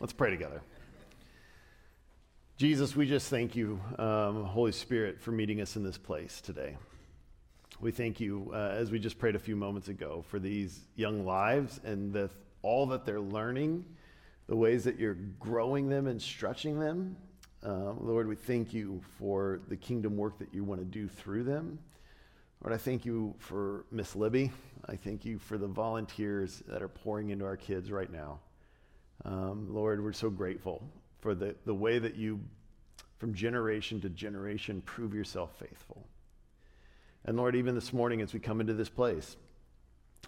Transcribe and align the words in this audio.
Let's 0.00 0.14
pray 0.14 0.30
together. 0.30 0.62
Jesus, 2.56 2.96
we 2.96 3.06
just 3.06 3.28
thank 3.28 3.54
you, 3.54 3.78
um, 3.98 4.44
Holy 4.44 4.72
Spirit, 4.72 5.20
for 5.20 5.30
meeting 5.30 5.60
us 5.60 5.76
in 5.76 5.82
this 5.82 5.98
place 5.98 6.40
today. 6.40 6.78
We 7.80 7.90
thank 7.90 8.18
you, 8.18 8.50
uh, 8.54 8.70
as 8.78 8.90
we 8.90 8.98
just 8.98 9.18
prayed 9.18 9.36
a 9.36 9.38
few 9.38 9.56
moments 9.56 9.88
ago, 9.88 10.24
for 10.26 10.38
these 10.38 10.80
young 10.96 11.26
lives 11.26 11.80
and 11.84 12.14
the, 12.14 12.30
all 12.62 12.86
that 12.86 13.04
they're 13.04 13.20
learning, 13.20 13.84
the 14.46 14.56
ways 14.56 14.84
that 14.84 14.98
you're 14.98 15.18
growing 15.38 15.90
them 15.90 16.06
and 16.06 16.20
stretching 16.20 16.80
them. 16.80 17.14
Uh, 17.62 17.92
Lord, 18.00 18.26
we 18.26 18.36
thank 18.36 18.72
you 18.72 19.02
for 19.18 19.60
the 19.68 19.76
kingdom 19.76 20.16
work 20.16 20.38
that 20.38 20.48
you 20.54 20.64
want 20.64 20.80
to 20.80 20.86
do 20.86 21.08
through 21.08 21.44
them. 21.44 21.78
Lord, 22.64 22.72
I 22.74 22.78
thank 22.78 23.04
you 23.04 23.34
for 23.38 23.84
Miss 23.90 24.16
Libby. 24.16 24.50
I 24.88 24.96
thank 24.96 25.26
you 25.26 25.38
for 25.38 25.58
the 25.58 25.66
volunteers 25.68 26.62
that 26.68 26.80
are 26.80 26.88
pouring 26.88 27.28
into 27.28 27.44
our 27.44 27.58
kids 27.58 27.90
right 27.90 28.10
now. 28.10 28.38
Um, 29.24 29.66
Lord, 29.72 30.02
we're 30.02 30.12
so 30.12 30.30
grateful 30.30 30.82
for 31.20 31.34
the, 31.34 31.54
the 31.66 31.74
way 31.74 31.98
that 31.98 32.16
you, 32.16 32.40
from 33.18 33.34
generation 33.34 34.00
to 34.00 34.08
generation, 34.08 34.82
prove 34.82 35.14
yourself 35.14 35.50
faithful. 35.58 36.06
And 37.24 37.36
Lord, 37.36 37.54
even 37.54 37.74
this 37.74 37.92
morning 37.92 38.22
as 38.22 38.32
we 38.32 38.40
come 38.40 38.60
into 38.60 38.72
this 38.72 38.88
place, 38.88 39.36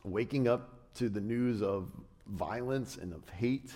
waking 0.04 0.46
up 0.46 0.94
to 0.94 1.08
the 1.08 1.20
news 1.20 1.62
of 1.62 1.90
violence 2.26 2.98
and 2.98 3.14
of 3.14 3.26
hate, 3.30 3.72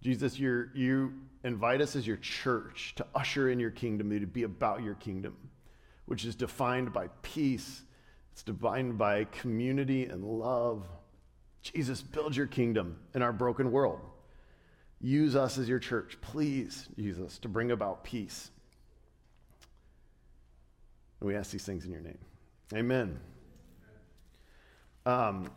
Jesus, 0.00 0.38
you 0.38 0.68
you 0.74 1.14
invite 1.44 1.80
us 1.80 1.96
as 1.96 2.06
your 2.06 2.18
church 2.18 2.94
to 2.96 3.06
usher 3.14 3.48
in 3.50 3.58
your 3.58 3.70
kingdom, 3.70 4.10
to 4.10 4.26
be 4.26 4.42
about 4.42 4.82
your 4.82 4.94
kingdom, 4.94 5.34
which 6.04 6.24
is 6.24 6.34
defined 6.34 6.92
by 6.92 7.08
peace 7.22 7.82
it's 8.34 8.42
defined 8.42 8.98
by 8.98 9.26
community 9.26 10.06
and 10.06 10.24
love. 10.24 10.82
Jesus, 11.62 12.02
build 12.02 12.34
your 12.34 12.48
kingdom 12.48 12.96
in 13.14 13.22
our 13.22 13.32
broken 13.32 13.70
world. 13.70 14.00
Use 15.00 15.36
us 15.36 15.56
as 15.56 15.68
your 15.68 15.78
church, 15.78 16.18
please, 16.20 16.88
Jesus, 16.98 17.38
to 17.38 17.48
bring 17.48 17.70
about 17.70 18.02
peace. 18.02 18.50
And 21.20 21.28
we 21.28 21.36
ask 21.36 21.52
these 21.52 21.64
things 21.64 21.84
in 21.84 21.92
your 21.92 22.00
name. 22.00 22.18
Amen. 22.74 23.20
Um, 25.06 25.48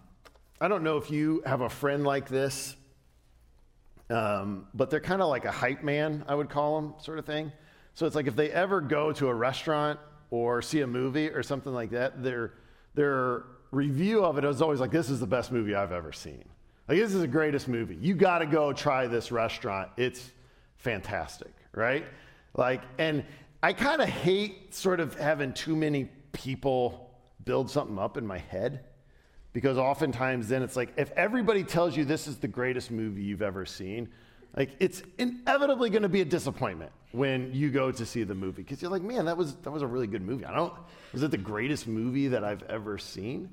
I 0.61 0.67
don't 0.67 0.83
know 0.83 0.97
if 0.97 1.09
you 1.09 1.41
have 1.47 1.61
a 1.61 1.69
friend 1.69 2.03
like 2.03 2.29
this, 2.29 2.75
um, 4.11 4.67
but 4.75 4.91
they're 4.91 4.99
kind 4.99 5.23
of 5.23 5.29
like 5.29 5.45
a 5.45 5.51
hype 5.51 5.81
man, 5.81 6.23
I 6.27 6.35
would 6.35 6.51
call 6.51 6.79
them, 6.79 6.93
sort 6.99 7.17
of 7.17 7.25
thing. 7.25 7.51
So 7.95 8.05
it's 8.05 8.15
like 8.15 8.27
if 8.27 8.35
they 8.35 8.51
ever 8.51 8.81
go 8.81 9.13
to 9.13 9.29
a 9.29 9.33
restaurant 9.33 9.99
or 10.29 10.61
see 10.61 10.81
a 10.81 10.87
movie 10.87 11.29
or 11.29 11.41
something 11.41 11.73
like 11.73 11.89
that, 11.89 12.21
they're 12.21 12.53
their 12.97 13.43
review 13.69 14.25
of 14.25 14.37
it 14.37 14.43
was 14.43 14.61
always 14.61 14.79
like, 14.79 14.91
this 14.91 15.09
is 15.09 15.19
the 15.19 15.27
best 15.27 15.51
movie 15.51 15.75
I've 15.75 15.91
ever 15.91 16.11
seen. 16.11 16.43
Like, 16.89 16.97
this 16.97 17.13
is 17.13 17.21
the 17.21 17.27
greatest 17.27 17.67
movie. 17.67 17.95
You 18.01 18.15
got 18.15 18.39
to 18.39 18.47
go 18.47 18.73
try 18.73 19.05
this 19.05 19.31
restaurant. 19.31 19.91
It's 19.97 20.31
fantastic, 20.77 21.53
right? 21.73 22.05
Like, 22.55 22.81
and 22.97 23.23
I 23.61 23.73
kind 23.73 24.01
of 24.01 24.09
hate 24.09 24.73
sort 24.73 24.99
of 24.99 25.13
having 25.13 25.53
too 25.53 25.75
many 25.75 26.09
people 26.31 27.11
build 27.45 27.69
something 27.69 27.99
up 27.99 28.17
in 28.17 28.25
my 28.25 28.39
head 28.39 28.85
because 29.53 29.77
oftentimes 29.77 30.47
then 30.47 30.63
it's 30.63 30.75
like, 30.75 30.93
if 30.97 31.11
everybody 31.11 31.63
tells 31.63 31.95
you 31.95 32.03
this 32.03 32.27
is 32.27 32.37
the 32.37 32.47
greatest 32.47 32.89
movie 32.89 33.21
you've 33.21 33.43
ever 33.43 33.65
seen, 33.65 34.09
like 34.57 34.71
it's 34.79 35.03
inevitably 35.19 35.91
going 35.91 36.01
to 36.01 36.09
be 36.09 36.21
a 36.21 36.25
disappointment 36.25 36.91
when 37.11 37.53
you 37.53 37.69
go 37.69 37.91
to 37.91 38.05
see 38.05 38.23
the 38.23 38.33
movie 38.33 38.63
because 38.63 38.81
you're 38.81 38.89
like, 38.89 39.03
man, 39.03 39.25
that 39.25 39.37
was 39.37 39.55
that 39.57 39.69
was 39.69 39.83
a 39.83 39.87
really 39.87 40.07
good 40.07 40.23
movie. 40.23 40.43
I 40.45 40.53
don't 40.53 40.73
was 41.13 41.21
it 41.21 41.29
the 41.29 41.37
greatest 41.37 41.87
movie 41.87 42.27
that 42.29 42.43
I've 42.43 42.63
ever 42.63 42.97
seen? 42.97 43.49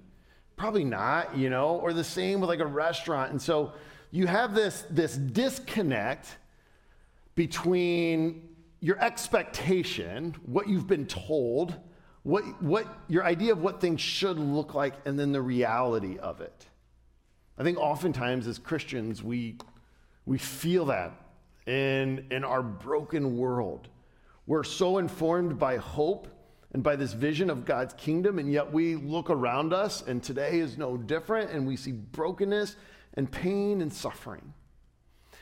Probably 0.56 0.84
not, 0.84 1.36
you 1.36 1.50
know, 1.50 1.76
or 1.76 1.92
the 1.92 2.02
same 2.02 2.40
with 2.40 2.48
like 2.48 2.60
a 2.60 2.66
restaurant. 2.66 3.30
And 3.32 3.40
so 3.40 3.74
you 4.10 4.26
have 4.26 4.54
this 4.54 4.86
this 4.88 5.14
disconnect 5.14 6.38
between 7.34 8.48
your 8.80 8.98
expectation, 8.98 10.34
what 10.46 10.68
you've 10.68 10.86
been 10.86 11.06
told, 11.06 11.74
what 12.22 12.62
what 12.62 12.86
your 13.08 13.24
idea 13.24 13.52
of 13.52 13.60
what 13.60 13.78
things 13.78 14.00
should 14.00 14.38
look 14.38 14.72
like 14.72 14.94
and 15.04 15.18
then 15.18 15.32
the 15.32 15.42
reality 15.42 16.16
of 16.16 16.40
it. 16.40 16.66
I 17.58 17.62
think 17.62 17.76
oftentimes 17.76 18.46
as 18.46 18.58
Christians 18.58 19.22
we 19.22 19.58
we 20.26 20.38
feel 20.38 20.86
that 20.86 21.12
in, 21.66 22.26
in 22.30 22.44
our 22.44 22.62
broken 22.62 23.36
world. 23.36 23.88
We're 24.46 24.64
so 24.64 24.98
informed 24.98 25.58
by 25.58 25.76
hope 25.78 26.28
and 26.72 26.82
by 26.82 26.96
this 26.96 27.12
vision 27.12 27.50
of 27.50 27.64
God's 27.64 27.94
kingdom, 27.94 28.38
and 28.38 28.52
yet 28.52 28.72
we 28.72 28.96
look 28.96 29.30
around 29.30 29.72
us, 29.72 30.02
and 30.02 30.22
today 30.22 30.58
is 30.58 30.76
no 30.76 30.96
different, 30.96 31.50
and 31.50 31.66
we 31.66 31.76
see 31.76 31.92
brokenness 31.92 32.76
and 33.14 33.30
pain 33.30 33.80
and 33.80 33.92
suffering. 33.92 34.52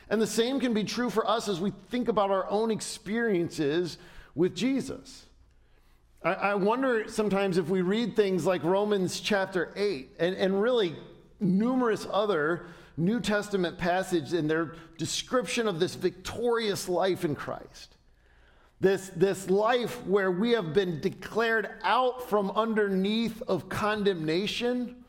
And 0.09 0.21
the 0.21 0.27
same 0.27 0.59
can 0.59 0.73
be 0.73 0.83
true 0.83 1.09
for 1.09 1.27
us 1.27 1.47
as 1.47 1.59
we 1.59 1.71
think 1.89 2.07
about 2.07 2.29
our 2.29 2.47
own 2.49 2.69
experiences 2.69 3.97
with 4.35 4.55
Jesus. 4.55 5.25
I, 6.23 6.33
I 6.33 6.55
wonder 6.55 7.07
sometimes 7.07 7.57
if 7.57 7.67
we 7.67 7.81
read 7.81 8.15
things 8.15 8.45
like 8.45 8.63
Romans 8.63 9.19
chapter 9.19 9.73
8 9.75 10.11
and, 10.19 10.35
and 10.35 10.61
really 10.61 10.95
numerous 11.39 12.05
other 12.11 12.67
New 12.97 13.19
Testament 13.19 13.77
passage 13.77 14.33
in 14.33 14.47
their 14.47 14.75
description 14.97 15.67
of 15.67 15.79
this 15.79 15.95
victorious 15.95 16.87
life 16.87 17.25
in 17.25 17.35
Christ. 17.35 17.95
This, 18.79 19.09
this 19.15 19.49
life 19.49 20.05
where 20.05 20.31
we 20.31 20.51
have 20.51 20.73
been 20.73 20.99
declared 20.99 21.69
out 21.83 22.29
from 22.29 22.51
underneath 22.51 23.41
of 23.43 23.69
condemnation, 23.69 25.03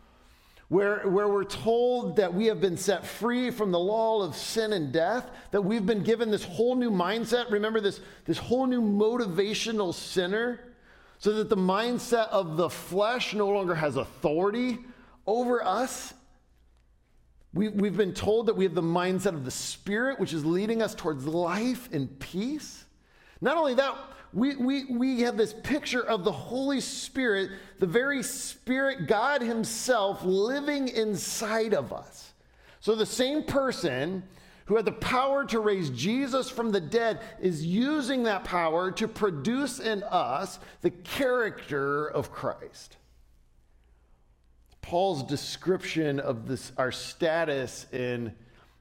where, 0.69 1.01
where 1.09 1.29
we're 1.29 1.45
told 1.45 2.17
that 2.17 2.33
we 2.33 2.47
have 2.47 2.61
been 2.61 2.77
set 2.77 3.05
free 3.05 3.51
from 3.51 3.73
the 3.73 3.79
law 3.79 4.23
of 4.23 4.37
sin 4.37 4.73
and 4.73 4.93
death, 4.93 5.29
that 5.51 5.63
we've 5.63 5.85
been 5.85 6.03
given 6.03 6.31
this 6.31 6.45
whole 6.45 6.77
new 6.77 6.91
mindset. 6.91 7.51
Remember, 7.51 7.81
this, 7.81 8.01
this 8.25 8.39
whole 8.39 8.67
new 8.67 8.81
motivational 8.81 9.93
center, 9.93 10.73
so 11.19 11.33
that 11.33 11.49
the 11.49 11.57
mindset 11.57 12.29
of 12.29 12.57
the 12.57 12.71
flesh 12.71 13.35
no 13.35 13.49
longer 13.49 13.75
has 13.75 13.97
authority 13.97 14.79
over 15.27 15.65
us 15.65 16.15
we, 17.55 17.69
we've 17.69 17.97
been 17.97 18.13
told 18.13 18.47
that 18.47 18.57
we 18.57 18.65
have 18.65 18.75
the 18.75 18.83
mindset 18.83 19.35
of 19.35 19.45
the 19.45 19.51
Spirit, 19.51 20.19
which 20.19 20.33
is 20.33 20.45
leading 20.45 20.83
us 20.83 20.95
towards 20.95 21.27
life 21.27 21.89
and 21.93 22.19
peace. 22.19 22.85
Not 23.41 23.57
only 23.57 23.75
that, 23.75 23.97
we, 24.33 24.57
we, 24.57 24.85
we 24.87 25.21
have 25.21 25.37
this 25.37 25.55
picture 25.63 26.05
of 26.05 26.25
the 26.25 26.33
Holy 26.33 26.81
Spirit, 26.81 27.51
the 27.79 27.87
very 27.87 28.25
Spirit, 28.25 29.07
God 29.07 29.41
Himself, 29.41 30.25
living 30.25 30.89
inside 30.89 31.73
of 31.73 31.93
us. 31.93 32.33
So 32.81 32.97
the 32.97 33.07
same 33.07 33.45
person 33.45 34.25
who 34.67 34.77
had 34.77 34.85
the 34.85 34.93
power 34.93 35.45
to 35.45 35.61
raise 35.61 35.91
Jesus 35.91 36.51
from 36.51 36.73
the 36.73 36.81
dead 36.81 37.21
is 37.41 37.65
using 37.65 38.25
that 38.25 38.45
power 38.45 38.91
to 38.93 39.07
produce 39.07 39.79
in 39.79 40.03
us 40.05 40.59
the 40.81 40.91
character 40.91 42.09
of 42.09 42.33
Christ. 42.33 42.97
Paul's 44.85 45.23
description 45.23 46.21
of 46.21 46.47
this, 46.47 46.71
our 46.77 46.93
status 46.93 47.87
in, 47.91 48.35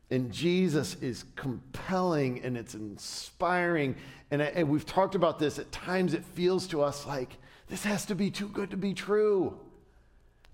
in 0.09 0.31
Jesus 0.31 0.95
is 0.95 1.23
compelling 1.37 2.43
and 2.43 2.57
it's 2.57 2.75
inspiring. 2.75 3.95
And, 4.29 4.41
and 4.41 4.67
we've 4.67 4.85
talked 4.85 5.15
about 5.15 5.39
this. 5.39 5.59
At 5.59 5.71
times 5.71 6.13
it 6.13 6.25
feels 6.25 6.67
to 6.67 6.81
us 6.81 7.07
like 7.07 7.37
this 7.69 7.85
has 7.85 8.05
to 8.07 8.15
be 8.15 8.29
too 8.29 8.49
good 8.49 8.71
to 8.71 8.77
be 8.77 8.93
true. 8.93 9.57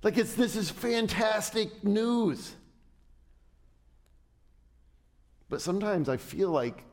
Like 0.04 0.20
it's 0.20 0.36
this 0.36 0.56
is 0.56 0.70
fantastic 0.70 1.84
news. 1.84 2.54
But 5.50 5.62
sometimes 5.62 6.10
I 6.10 6.18
feel 6.18 6.52
like 6.52 6.84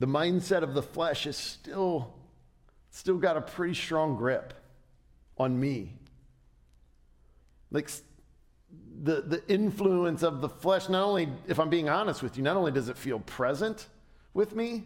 the 0.00 0.06
mindset 0.06 0.64
of 0.64 0.74
the 0.74 0.82
flesh 0.82 1.28
is 1.28 1.36
still 1.36 2.12
still 2.90 3.18
got 3.18 3.36
a 3.36 3.40
pretty 3.40 3.74
strong 3.74 4.16
grip 4.16 4.52
on 5.38 5.60
me 5.60 5.97
like 7.70 7.90
the, 9.02 9.20
the 9.22 9.42
influence 9.48 10.22
of 10.22 10.40
the 10.40 10.48
flesh, 10.48 10.88
not 10.88 11.04
only, 11.04 11.28
if 11.46 11.58
I'm 11.58 11.70
being 11.70 11.88
honest 11.88 12.22
with 12.22 12.36
you, 12.36 12.42
not 12.42 12.56
only 12.56 12.72
does 12.72 12.88
it 12.88 12.96
feel 12.96 13.20
present 13.20 13.86
with 14.34 14.54
me, 14.54 14.84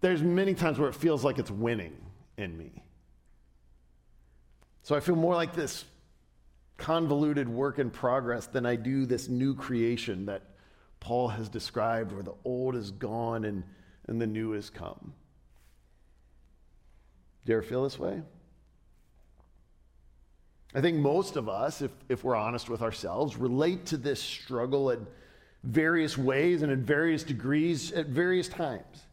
there's 0.00 0.22
many 0.22 0.54
times 0.54 0.78
where 0.78 0.88
it 0.88 0.94
feels 0.94 1.24
like 1.24 1.38
it's 1.38 1.50
winning 1.50 1.96
in 2.36 2.56
me. 2.56 2.82
So 4.82 4.96
I 4.96 5.00
feel 5.00 5.16
more 5.16 5.34
like 5.34 5.54
this 5.54 5.84
convoluted 6.76 7.48
work 7.48 7.78
in 7.78 7.90
progress 7.90 8.46
than 8.46 8.66
I 8.66 8.74
do 8.74 9.06
this 9.06 9.28
new 9.28 9.54
creation 9.54 10.26
that 10.26 10.42
Paul 10.98 11.28
has 11.28 11.48
described, 11.48 12.12
where 12.12 12.22
the 12.22 12.34
old 12.44 12.74
is 12.74 12.90
gone 12.90 13.44
and, 13.44 13.62
and 14.08 14.20
the 14.20 14.26
new 14.26 14.52
has 14.52 14.70
come. 14.70 15.14
Do 17.44 17.52
you 17.52 17.58
ever 17.58 17.66
feel 17.66 17.84
this 17.84 17.98
way? 17.98 18.22
I 20.74 20.80
think 20.80 20.96
most 20.98 21.36
of 21.36 21.48
us, 21.48 21.82
if, 21.82 21.90
if 22.08 22.24
we're 22.24 22.36
honest 22.36 22.70
with 22.70 22.82
ourselves, 22.82 23.36
relate 23.36 23.86
to 23.86 23.96
this 23.96 24.22
struggle 24.22 24.90
in 24.90 25.06
various 25.64 26.16
ways 26.16 26.62
and 26.62 26.72
in 26.72 26.82
various 26.82 27.22
degrees 27.22 27.92
at 27.92 28.06
various 28.06 28.48
times. 28.48 29.04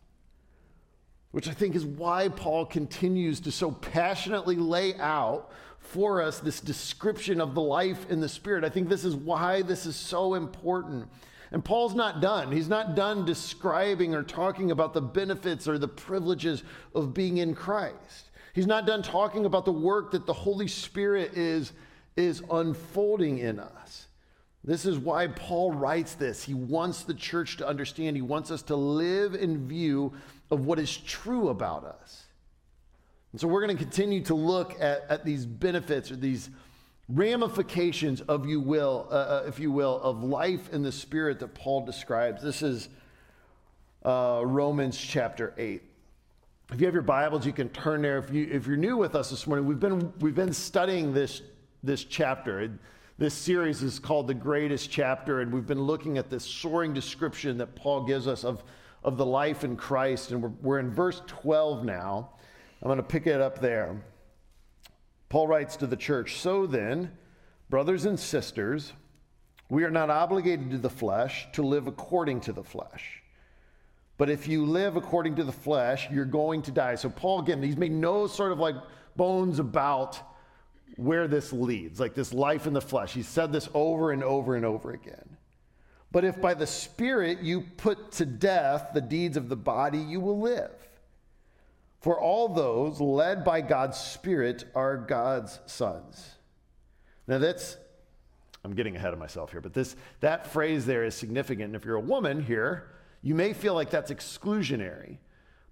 Which 1.32 1.48
I 1.48 1.52
think 1.52 1.76
is 1.76 1.86
why 1.86 2.30
Paul 2.30 2.66
continues 2.66 3.40
to 3.42 3.52
so 3.52 3.72
passionately 3.72 4.56
lay 4.56 4.96
out 4.96 5.52
for 5.80 6.22
us 6.22 6.40
this 6.40 6.60
description 6.60 7.42
of 7.42 7.56
the 7.56 7.62
life 7.62 8.10
in 8.10 8.20
the 8.20 8.30
Spirit. 8.30 8.64
I 8.64 8.70
think 8.70 8.90
this 8.90 9.06
is 9.06 9.16
why 9.16 9.62
this 9.62 9.86
is 9.86 9.96
so 9.96 10.36
important. 10.36 11.08
And 11.52 11.66
Paul's 11.66 11.96
not 11.96 12.22
done. 12.22 12.52
He's 12.52 12.70
not 12.70 12.96
done 12.96 13.26
describing 13.26 14.16
or 14.16 14.24
talking 14.24 14.72
about 14.72 14.94
the 14.94 15.02
benefits 15.02 15.68
or 15.68 15.78
the 15.78 15.88
privileges 15.88 16.64
of 16.96 17.14
being 17.14 17.38
in 17.38 17.56
Christ. 17.56 18.29
He's 18.54 18.68
not 18.68 18.86
done 18.86 19.04
talking 19.04 19.46
about 19.46 19.66
the 19.66 19.72
work 19.72 20.12
that 20.12 20.26
the 20.26 20.34
Holy 20.34 20.68
Spirit 20.68 21.34
is, 21.34 21.72
is 22.16 22.42
unfolding 22.50 23.40
in 23.40 23.60
us. 23.60 24.08
This 24.64 24.86
is 24.86 24.98
why 24.98 25.28
Paul 25.28 25.72
writes 25.72 26.16
this. 26.16 26.44
He 26.44 26.54
wants 26.54 27.04
the 27.04 27.14
church 27.14 27.58
to 27.58 27.68
understand, 27.68 28.16
he 28.16 28.22
wants 28.22 28.52
us 28.52 28.62
to 28.64 28.76
live 28.76 29.34
in 29.34 29.68
view 29.68 30.14
of 30.52 30.66
what 30.66 30.80
is 30.80 30.96
true 30.96 31.50
about 31.50 31.86
us. 31.86 32.26
And 33.32 33.40
so 33.40 33.48
we're 33.48 33.66
going 33.66 33.78
to 33.78 33.84
continue 33.84 34.24
to 34.26 34.34
look 34.36 34.82
at, 34.82 35.06
at 35.10 35.24
these 35.24 35.46
benefits 35.46 36.12
or 36.12 36.16
these 36.16 36.50
ramifications 37.08 38.22
of 38.22 38.48
you 38.48 38.60
will, 38.60 39.08
uh, 39.10 39.14
uh, 39.14 39.44
if 39.48 39.60
you 39.60 39.72
will, 39.72 40.00
of 40.02 40.24
life 40.24 40.72
in 40.74 40.84
the 40.84 40.92
spirit 40.92 41.40
that 41.40 41.54
Paul 41.54 41.86
describes. 41.86 42.42
This 42.42 42.62
is 42.62 42.90
uh, 44.04 44.42
Romans 44.44 44.98
chapter 44.98 45.54
8. 45.58 45.82
If 46.72 46.80
you 46.80 46.86
have 46.86 46.94
your 46.94 47.02
Bibles, 47.02 47.48
you 47.48 47.52
can 47.52 47.68
turn 47.70 48.04
there. 48.04 48.20
If, 48.20 48.32
you, 48.32 48.48
if 48.52 48.68
you're 48.68 48.78
new 48.78 48.96
with 48.96 49.16
us 49.16 49.32
this 49.32 49.48
morning, 49.48 49.66
we've 49.66 49.80
been, 49.80 50.14
we've 50.20 50.36
been 50.36 50.54
studying 50.54 51.12
this, 51.16 51.42
this 51.82 52.04
chapter. 52.04 52.72
This 53.18 53.34
series 53.34 53.82
is 53.82 53.98
called 53.98 54.28
The 54.28 54.36
Greatest 54.36 54.92
Chapter, 54.92 55.42
and 55.42 55.52
we've 55.52 55.66
been 55.66 55.82
looking 55.82 56.20
at 56.20 56.30
this 56.30 56.46
soaring 56.46 56.94
description 56.94 57.58
that 57.58 57.76
Paul 57.76 58.04
gives 58.04 58.28
us 58.28 58.44
of, 58.44 58.64
of 59.04 59.18
the 59.18 59.26
life 59.26 59.64
in 59.64 59.78
Christ. 59.78 60.30
And 60.30 60.44
we're, 60.44 60.52
we're 60.62 60.80
in 60.80 60.92
verse 60.92 61.24
12 61.26 61.86
now. 61.86 62.30
I'm 62.84 62.88
going 62.88 62.98
to 62.98 63.04
pick 63.04 63.26
it 63.26 63.42
up 63.42 63.58
there. 63.58 64.00
Paul 65.30 65.48
writes 65.48 65.76
to 65.78 65.88
the 65.88 65.98
church 65.98 66.38
So 66.38 66.68
then, 66.68 67.12
brothers 67.72 68.06
and 68.06 68.20
sisters, 68.20 68.94
we 69.70 69.86
are 69.86 69.92
not 69.92 70.12
obligated 70.12 70.70
to 70.70 70.78
the 70.78 70.90
flesh 70.90 71.48
to 71.54 71.64
live 71.64 71.88
according 71.88 72.42
to 72.42 72.54
the 72.54 72.64
flesh. 72.64 73.19
But 74.20 74.30
if 74.30 74.50
you 74.50 74.66
live 74.66 74.98
according 74.98 75.38
to 75.38 75.46
the 75.46 75.52
flesh, 75.54 76.10
you're 76.12 76.26
going 76.26 76.62
to 76.64 76.72
die. 76.72 76.96
So, 76.96 77.10
Paul, 77.10 77.40
again, 77.40 77.64
he's 77.64 77.78
made 77.78 77.94
no 77.94 78.28
sort 78.28 78.52
of 78.52 78.60
like 78.60 78.76
bones 79.16 79.60
about 79.60 80.20
where 80.98 81.30
this 81.30 81.54
leads, 81.54 82.02
like 82.02 82.16
this 82.16 82.34
life 82.34 82.68
in 82.68 82.74
the 82.74 82.82
flesh. 82.82 83.14
He 83.14 83.24
said 83.24 83.54
this 83.54 83.70
over 83.74 84.12
and 84.12 84.22
over 84.22 84.58
and 84.58 84.66
over 84.66 84.92
again. 84.92 85.38
But 86.12 86.26
if 86.26 86.42
by 86.42 86.54
the 86.54 86.68
Spirit 86.68 87.40
you 87.40 87.62
put 87.62 88.12
to 88.14 88.26
death 88.26 88.90
the 88.94 89.00
deeds 89.00 89.38
of 89.38 89.48
the 89.48 89.56
body, 89.56 90.00
you 90.00 90.20
will 90.20 90.42
live. 90.42 90.76
For 92.02 92.20
all 92.20 92.50
those 92.50 93.00
led 93.00 93.46
by 93.46 93.62
God's 93.62 93.98
Spirit 93.98 94.66
are 94.76 94.98
God's 94.98 95.62
sons. 95.66 96.36
Now 97.26 97.38
that's 97.38 97.78
I'm 98.66 98.76
getting 98.76 98.98
ahead 98.98 99.14
of 99.14 99.20
myself 99.20 99.52
here, 99.52 99.62
but 99.62 99.74
this 99.74 99.96
that 100.20 100.48
phrase 100.48 100.86
there 100.86 101.06
is 101.06 101.16
significant. 101.16 101.68
And 101.68 101.76
if 101.78 101.86
you're 101.86 101.96
a 101.96 102.02
woman 102.02 102.44
here, 102.44 102.90
you 103.22 103.36
may 103.36 103.54
feel 103.54 103.74
like 103.74 103.90
that's 103.90 104.12
exclusionary. 104.12 105.18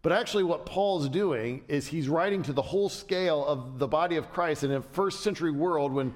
But 0.01 0.11
actually, 0.11 0.43
what 0.43 0.65
Paul's 0.65 1.09
doing 1.09 1.63
is 1.67 1.87
he's 1.87 2.07
writing 2.07 2.43
to 2.43 2.53
the 2.53 2.61
whole 2.61 2.89
scale 2.89 3.45
of 3.45 3.79
the 3.79 3.87
body 3.87 4.15
of 4.15 4.31
Christ 4.31 4.63
in 4.63 4.71
a 4.71 4.81
first 4.81 5.21
century 5.21 5.51
world 5.51 5.91
when 5.91 6.13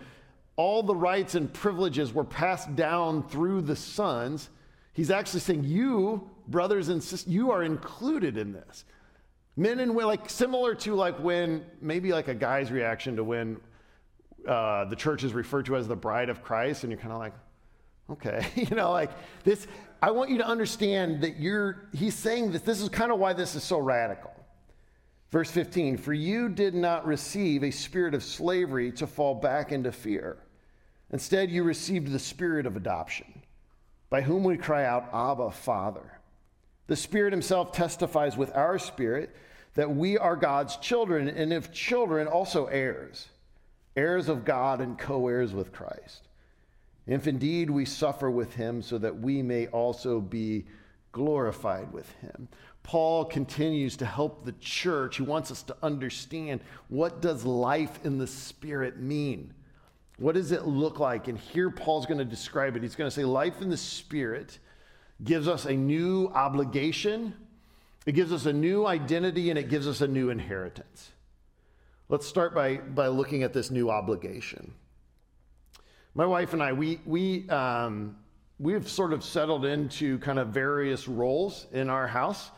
all 0.56 0.83
the 0.83 0.95
rights 0.95 1.36
and 1.36 1.51
privileges 1.51 2.13
were 2.13 2.24
passed 2.24 2.75
down 2.75 3.28
through 3.28 3.62
the 3.62 3.75
sons. 3.75 4.50
He's 4.94 5.12
actually 5.12 5.39
saying, 5.39 5.63
You, 5.63 6.30
brothers 6.48 6.89
and 6.89 7.04
sisters, 7.04 7.31
you 7.31 7.51
are 7.51 7.63
included 7.63 8.38
in 8.38 8.54
this. 8.54 8.86
Men 9.57 9.80
and 9.80 9.95
women, 9.95 10.07
like 10.07 10.30
similar 10.30 10.75
to 10.75 10.95
like 10.95 11.19
when 11.19 11.66
maybe 11.81 12.13
like 12.13 12.28
a 12.28 12.36
guy's 12.36 12.72
reaction 12.72 13.16
to 13.16 13.24
when 13.24 13.57
uh, 14.48 14.86
the 14.86 14.95
church 14.95 15.24
is 15.24 15.33
referred 15.33 15.66
to 15.66 15.75
as 15.75 15.88
the 15.88 15.95
bride 15.95 16.30
of 16.30 16.44
Christ, 16.44 16.83
and 16.83 16.92
you're 16.92 17.01
kind 17.01 17.13
of 17.13 17.19
like, 17.19 17.33
okay, 18.11 18.45
you 18.55 18.75
know, 18.75 18.91
like 18.91 19.11
this. 19.43 19.67
I 20.03 20.09
want 20.11 20.31
you 20.31 20.39
to 20.39 20.47
understand 20.47 21.21
that 21.21 21.39
you're. 21.39 21.89
He's 21.93 22.15
saying 22.15 22.51
that 22.53 22.65
this 22.65 22.81
is 22.81 22.89
kind 22.89 23.11
of 23.11 23.19
why 23.19 23.33
this 23.33 23.55
is 23.55 23.63
so 23.63 23.79
radical. 23.79 24.31
Verse 25.29 25.51
15: 25.51 25.97
For 25.97 26.13
you 26.13 26.49
did 26.49 26.73
not 26.73 27.05
receive 27.05 27.63
a 27.63 27.71
spirit 27.71 28.13
of 28.13 28.23
slavery 28.23 28.91
to 28.93 29.07
fall 29.07 29.35
back 29.35 29.71
into 29.71 29.91
fear. 29.91 30.37
Instead, 31.11 31.51
you 31.51 31.63
received 31.63 32.11
the 32.11 32.19
spirit 32.19 32.65
of 32.65 32.77
adoption, 32.77 33.41
by 34.09 34.21
whom 34.21 34.43
we 34.43 34.57
cry 34.57 34.85
out, 34.85 35.09
Abba, 35.13 35.51
Father. 35.51 36.19
The 36.87 36.95
Spirit 36.95 37.33
Himself 37.33 37.71
testifies 37.71 38.37
with 38.37 38.55
our 38.55 38.79
spirit 38.79 39.35
that 39.75 39.93
we 39.93 40.17
are 40.17 40.35
God's 40.35 40.77
children, 40.77 41.29
and 41.29 41.53
if 41.53 41.71
children, 41.71 42.27
also 42.27 42.65
heirs, 42.65 43.27
heirs 43.95 44.29
of 44.29 44.45
God 44.45 44.81
and 44.81 44.97
co 44.97 45.27
heirs 45.27 45.53
with 45.53 45.71
Christ. 45.71 46.27
If 47.11 47.27
indeed 47.27 47.69
we 47.69 47.83
suffer 47.83 48.31
with 48.31 48.55
Him, 48.55 48.81
so 48.81 48.97
that 48.97 49.19
we 49.19 49.41
may 49.41 49.67
also 49.67 50.21
be 50.21 50.63
glorified 51.11 51.91
with 51.91 52.09
Him. 52.21 52.47
Paul 52.83 53.25
continues 53.25 53.97
to 53.97 54.05
help 54.05 54.45
the 54.45 54.53
church. 54.53 55.17
He 55.17 55.23
wants 55.23 55.51
us 55.51 55.61
to 55.63 55.75
understand 55.83 56.61
what 56.87 57.21
does 57.21 57.43
life 57.43 57.99
in 58.05 58.17
the 58.17 58.27
Spirit 58.27 58.97
mean? 58.97 59.53
What 60.19 60.35
does 60.35 60.53
it 60.53 60.65
look 60.65 60.99
like? 60.99 61.27
And 61.27 61.37
here 61.37 61.69
Paul's 61.69 62.05
going 62.05 62.19
to 62.19 62.23
describe 62.23 62.77
it. 62.77 62.81
He's 62.81 62.95
going 62.95 63.09
to 63.09 63.13
say, 63.13 63.25
Life 63.25 63.61
in 63.61 63.69
the 63.69 63.75
Spirit 63.75 64.57
gives 65.21 65.49
us 65.49 65.65
a 65.65 65.73
new 65.73 66.31
obligation, 66.33 67.33
it 68.05 68.13
gives 68.13 68.31
us 68.31 68.45
a 68.45 68.53
new 68.53 68.87
identity, 68.87 69.49
and 69.49 69.59
it 69.59 69.67
gives 69.67 69.85
us 69.85 69.99
a 69.99 70.07
new 70.07 70.29
inheritance. 70.29 71.11
Let's 72.07 72.25
start 72.25 72.55
by, 72.55 72.77
by 72.77 73.07
looking 73.07 73.43
at 73.43 73.51
this 73.51 73.69
new 73.69 73.89
obligation. 73.89 74.75
My 76.13 76.25
wife 76.25 76.51
and 76.51 76.61
I, 76.61 76.73
we, 76.73 76.99
we, 77.05 77.47
um, 77.47 78.17
we've 78.59 78.87
sort 78.89 79.13
of 79.13 79.23
settled 79.23 79.63
into 79.63 80.19
kind 80.19 80.39
of 80.39 80.49
various 80.49 81.07
roles 81.07 81.67
in 81.71 81.89
our 81.89 82.05
house. 82.05 82.51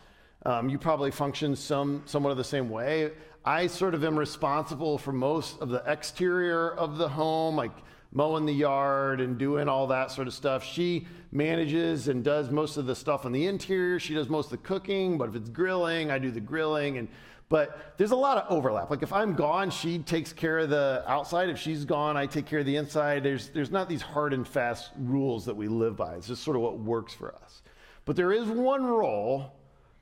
Um, 0.43 0.69
you 0.69 0.79
probably 0.79 1.11
function 1.11 1.55
some, 1.55 2.01
somewhat 2.07 2.31
of 2.31 2.37
the 2.37 2.43
same 2.43 2.71
way. 2.71 3.11
I 3.45 3.67
sort 3.67 3.93
of 3.93 4.03
am 4.03 4.17
responsible 4.17 4.97
for 4.97 5.11
most 5.11 5.61
of 5.61 5.69
the 5.69 5.83
exterior 5.85 6.71
of 6.71 6.97
the 6.97 7.07
home, 7.07 7.55
like 7.55 7.73
mowing 8.11 8.47
the 8.47 8.53
yard 8.53 9.21
and 9.21 9.37
doing 9.37 9.69
all 9.69 9.85
that 9.87 10.09
sort 10.09 10.27
of 10.27 10.33
stuff. 10.33 10.63
She 10.63 11.05
manages 11.31 12.07
and 12.07 12.23
does 12.23 12.49
most 12.49 12.77
of 12.77 12.87
the 12.87 12.95
stuff 12.95 13.23
on 13.23 13.33
the 13.33 13.45
interior. 13.45 13.99
She 13.99 14.15
does 14.15 14.29
most 14.29 14.45
of 14.45 14.51
the 14.51 14.67
cooking, 14.67 15.19
but 15.19 15.29
if 15.29 15.35
it's 15.35 15.49
grilling, 15.49 16.09
I 16.09 16.17
do 16.17 16.31
the 16.31 16.41
grilling. 16.41 16.97
And 16.97 17.07
but 17.49 17.95
there's 17.97 18.11
a 18.11 18.15
lot 18.15 18.37
of 18.37 18.51
overlap. 18.51 18.89
Like 18.89 19.03
if 19.03 19.13
I'm 19.13 19.33
gone, 19.33 19.69
she 19.69 19.99
takes 19.99 20.33
care 20.33 20.59
of 20.59 20.69
the 20.69 21.03
outside. 21.07 21.49
If 21.49 21.59
she's 21.59 21.85
gone, 21.85 22.17
I 22.17 22.25
take 22.25 22.45
care 22.45 22.59
of 22.59 22.65
the 22.65 22.75
inside. 22.75 23.23
There's 23.23 23.49
there's 23.49 23.71
not 23.71 23.89
these 23.89 24.01
hard 24.01 24.33
and 24.33 24.47
fast 24.47 24.91
rules 24.97 25.45
that 25.45 25.55
we 25.55 25.67
live 25.67 25.95
by. 25.95 26.15
It's 26.15 26.27
just 26.27 26.43
sort 26.43 26.55
of 26.55 26.63
what 26.63 26.79
works 26.79 27.13
for 27.13 27.33
us. 27.35 27.61
But 28.05 28.15
there 28.15 28.31
is 28.31 28.47
one 28.47 28.83
role 28.83 29.53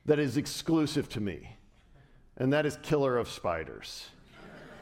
that 0.06 0.18
is 0.18 0.36
exclusive 0.36 1.08
to 1.10 1.20
me, 1.20 1.56
and 2.36 2.52
that 2.52 2.66
is 2.66 2.78
killer 2.82 3.18
of 3.18 3.28
spiders. 3.28 4.08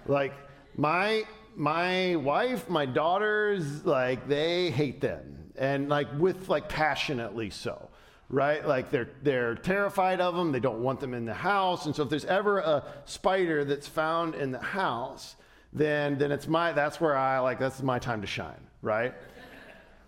like 0.06 0.32
my 0.76 1.24
my 1.56 2.16
wife, 2.16 2.68
my 2.70 2.86
daughters, 2.86 3.84
like 3.84 4.28
they 4.28 4.70
hate 4.70 5.00
them 5.00 5.40
and 5.56 5.88
like 5.88 6.08
with 6.18 6.48
like 6.48 6.68
passionately 6.68 7.50
so 7.50 7.90
right? 8.30 8.66
Like 8.66 8.90
they're 8.90 9.10
they're 9.22 9.54
terrified 9.56 10.22
of 10.22 10.34
them. 10.34 10.52
They 10.52 10.60
don't 10.60 10.80
want 10.80 11.00
them 11.00 11.12
in 11.12 11.26
the 11.26 11.34
house. 11.34 11.84
And 11.84 11.94
so 11.94 12.04
if 12.04 12.08
there's 12.08 12.24
ever 12.24 12.60
a 12.60 12.84
spider 13.04 13.64
that's 13.64 13.86
found 13.86 14.34
in 14.34 14.50
the 14.50 14.60
house 14.60 15.36
then 15.72 16.18
then 16.18 16.32
it's 16.32 16.48
my 16.48 16.72
that's 16.72 17.00
where 17.00 17.16
i 17.16 17.38
like 17.38 17.58
that's 17.58 17.80
my 17.82 17.98
time 17.98 18.20
to 18.20 18.26
shine 18.26 18.66
right? 18.82 19.14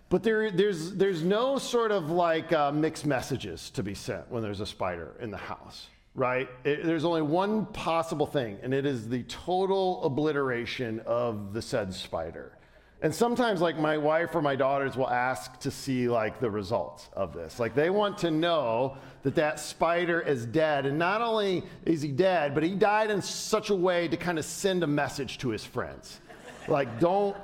But 0.09 0.23
there 0.23 0.51
there's 0.51 0.93
there's 0.93 1.23
no 1.23 1.57
sort 1.57 1.91
of 1.91 2.09
like 2.09 2.51
uh, 2.51 2.71
mixed 2.71 3.05
messages 3.05 3.69
to 3.71 3.83
be 3.83 3.93
sent 3.93 4.29
when 4.31 4.43
there's 4.43 4.61
a 4.61 4.65
spider 4.65 5.13
in 5.19 5.31
the 5.31 5.37
house 5.37 5.87
right? 6.15 6.47
It, 6.63 6.85
there's 6.85 7.05
only 7.05 7.23
one 7.23 7.65
possible 7.67 8.27
thing 8.27 8.59
and 8.61 8.73
it 8.73 8.85
is 8.85 9.09
the 9.09 9.23
total 9.23 10.03
obliteration 10.03 10.99
of 11.01 11.53
the 11.53 11.61
said 11.61 11.93
spider 11.93 12.57
and 13.03 13.13
sometimes, 13.13 13.59
like, 13.59 13.77
my 13.77 13.97
wife 13.97 14.33
or 14.33 14.41
my 14.41 14.55
daughters 14.55 14.95
will 14.95 15.09
ask 15.09 15.59
to 15.59 15.69
see, 15.69 16.07
like, 16.07 16.39
the 16.39 16.49
results 16.49 17.09
of 17.11 17.33
this. 17.33 17.59
Like, 17.59 17.75
they 17.75 17.89
want 17.89 18.17
to 18.19 18.31
know 18.31 18.95
that 19.23 19.35
that 19.35 19.59
spider 19.59 20.21
is 20.21 20.45
dead. 20.45 20.85
And 20.85 20.97
not 20.97 21.21
only 21.21 21.63
is 21.85 22.01
he 22.01 22.13
dead, 22.13 22.53
but 22.53 22.63
he 22.63 22.75
died 22.75 23.11
in 23.11 23.21
such 23.21 23.71
a 23.71 23.75
way 23.75 24.07
to 24.07 24.15
kind 24.15 24.39
of 24.39 24.45
send 24.45 24.83
a 24.83 24.87
message 24.87 25.37
to 25.39 25.49
his 25.49 25.65
friends. 25.65 26.21
Like, 26.69 27.01
don't, 27.01 27.35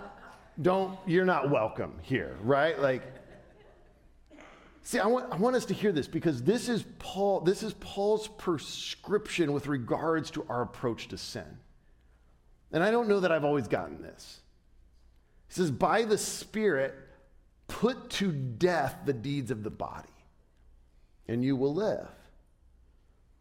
don't, 0.62 0.98
you're 1.06 1.26
not 1.26 1.50
welcome 1.50 1.94
here, 2.04 2.38
right? 2.42 2.80
Like, 2.80 3.04
see, 4.84 5.00
I 5.00 5.08
want, 5.08 5.30
I 5.30 5.36
want 5.36 5.58
us 5.58 5.66
to 5.66 5.74
hear 5.74 5.92
this 5.92 6.08
because 6.08 6.42
this 6.42 6.70
is 6.70 6.86
Paul, 7.00 7.42
this 7.42 7.64
is 7.64 7.74
Paul's 7.82 8.30
prescription 8.30 9.52
with 9.52 9.68
regards 9.68 10.32
to 10.32 10.46
our 10.48 10.62
approach 10.62 11.10
to 11.10 11.18
sin. 11.18 11.58
And 12.72 12.82
I 12.82 12.92
don't 12.92 13.10
know 13.10 13.20
that 13.20 13.32
I've 13.34 13.44
always 13.44 13.68
gotten 13.68 14.02
this. 14.02 14.39
He 15.50 15.56
says, 15.56 15.72
by 15.72 16.04
the 16.04 16.18
Spirit, 16.18 16.96
put 17.68 18.10
to 18.12 18.32
death 18.32 18.96
the 19.06 19.14
deeds 19.14 19.52
of 19.52 19.64
the 19.64 19.70
body, 19.70 20.08
and 21.28 21.44
you 21.44 21.56
will 21.56 21.74
live. 21.74 22.08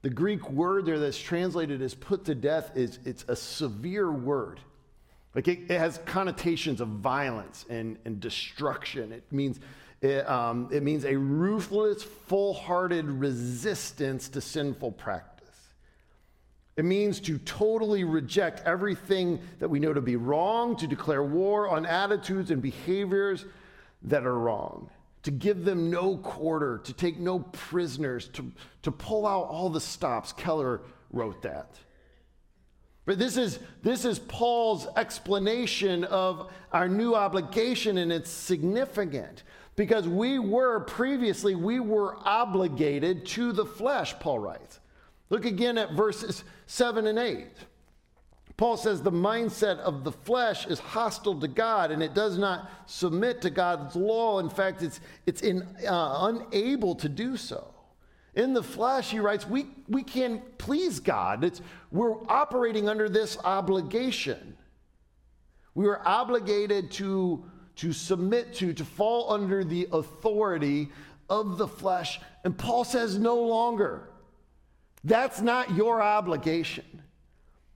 The 0.03 0.11
Greek 0.11 0.51
word 0.51 0.87
there 0.87 0.99
that's 0.99 1.19
translated 1.19 1.83
as 1.83 1.95
put 1.95 2.25
to 2.27 2.35
death 2.35 2.77
is 2.77 2.99
it's 3.05 3.25
a 3.29 3.37
severe 3.37 4.11
word. 4.11 4.61
Like 5.35 5.49
it, 5.49 5.71
it 5.71 5.79
has 5.79 5.99
connotations 6.07 6.81
of 6.81 6.89
violence 6.89 7.67
and, 7.69 7.99
and 8.05 8.21
destruction. 8.21 9.13
It 9.13 9.25
means 9.31 9.61
it, 10.01 10.29
um, 10.29 10.69
it 10.73 10.83
means 10.83 11.05
a 11.05 11.17
ruthless, 11.17 12.03
full 12.03 12.55
hearted 12.55 13.07
resistance 13.07 14.29
to 14.31 14.41
sinful 14.41 14.93
practice. 14.93 15.38
It 16.79 16.85
means 16.85 17.19
to 17.23 17.39
totally 17.39 18.05
reject 18.05 18.65
everything 18.65 19.41
that 19.59 19.69
we 19.69 19.81
know 19.81 19.93
to 19.93 20.01
be 20.01 20.15
wrong, 20.15 20.77
to 20.77 20.87
declare 20.87 21.25
war 21.25 21.69
on 21.69 21.85
attitudes 21.85 22.53
and 22.53 22.63
behaviors 22.63 23.45
that 24.03 24.25
are 24.25 24.39
wrong, 24.39 24.89
to 25.25 25.33
give 25.33 25.65
them 25.65 25.91
no 25.91 26.19
quarter, 26.19 26.79
to 26.85 26.93
take 26.93 27.19
no 27.19 27.41
prisoners, 27.41 28.29
to, 28.29 28.53
to 28.83 28.93
pull 28.93 29.27
out 29.27 29.49
all 29.49 29.71
the 29.71 29.81
stops. 29.81 30.33
Keller 30.33 30.83
wrote 31.11 31.43
that. 31.43 31.81
But 33.07 33.19
this 33.19 33.37
is, 33.37 33.59
this 33.83 34.05
is 34.05 34.21
Paul's 34.21 34.87
explanation 34.97 36.05
of 36.05 36.49
our 36.71 36.89
new 36.89 37.17
obligation, 37.17 37.99
and 37.99 38.13
it's 38.13 38.31
significant 38.31 39.43
because 39.75 40.07
we 40.07 40.39
were 40.39 40.79
previously, 40.79 41.57
we 41.57 41.81
were 41.81 42.19
obligated 42.25 43.27
to 43.27 43.51
the 43.51 43.67
flesh, 43.67 44.17
Paul 44.21 44.39
writes. 44.39 44.79
Look 45.31 45.45
again 45.45 45.79
at 45.79 45.93
verses 45.93 46.45
7 46.67 47.07
and 47.07 47.19
8. 47.19 47.47
Paul 48.59 48.77
says 48.77 49.03
the 49.03 49.13
mindset 49.13 49.79
of 49.79 50.03
the 50.03 50.11
flesh 50.11 50.67
is 50.67 50.81
hostile 50.81 51.39
to 51.41 51.47
God 51.47 51.93
and 51.93 52.03
it 52.03 52.13
does 52.13 52.39
not 52.39 52.71
submit 52.87 53.41
to 53.43 53.51
God's 53.51 53.95
law. 53.95 54.41
In 54.41 54.51
fact, 54.51 54.83
it's, 54.83 55.01
it's 55.27 55.43
in, 55.43 55.63
uh, 55.89 56.33
unable 56.53 56.97
to 56.97 57.09
do 57.09 57.37
so. 57.37 57.73
In 58.35 58.55
the 58.55 58.63
flesh, 58.63 59.11
he 59.11 59.21
writes, 59.21 59.47
we, 59.47 59.67
we 59.87 60.03
can't 60.03 60.59
please 60.59 60.99
God. 60.99 61.45
It's, 61.45 61.61
we're 61.93 62.21
operating 62.29 62.89
under 62.89 63.09
this 63.09 63.39
obligation. 63.45 64.57
We 65.75 65.87
are 65.87 66.01
obligated 66.05 66.91
to, 66.93 67.45
to 67.77 67.93
submit 67.93 68.55
to, 68.55 68.73
to 68.73 68.85
fall 68.85 69.33
under 69.33 69.63
the 69.63 69.89
authority 69.93 70.89
of 71.31 71.59
the 71.59 71.69
flesh. 71.69 72.21
And 72.45 72.59
Paul 72.59 72.83
says, 72.83 73.19
no 73.19 73.37
longer. 73.37 74.09
That's 75.05 75.41
not 75.41 75.75
your 75.75 76.03
obligation. 76.03 76.85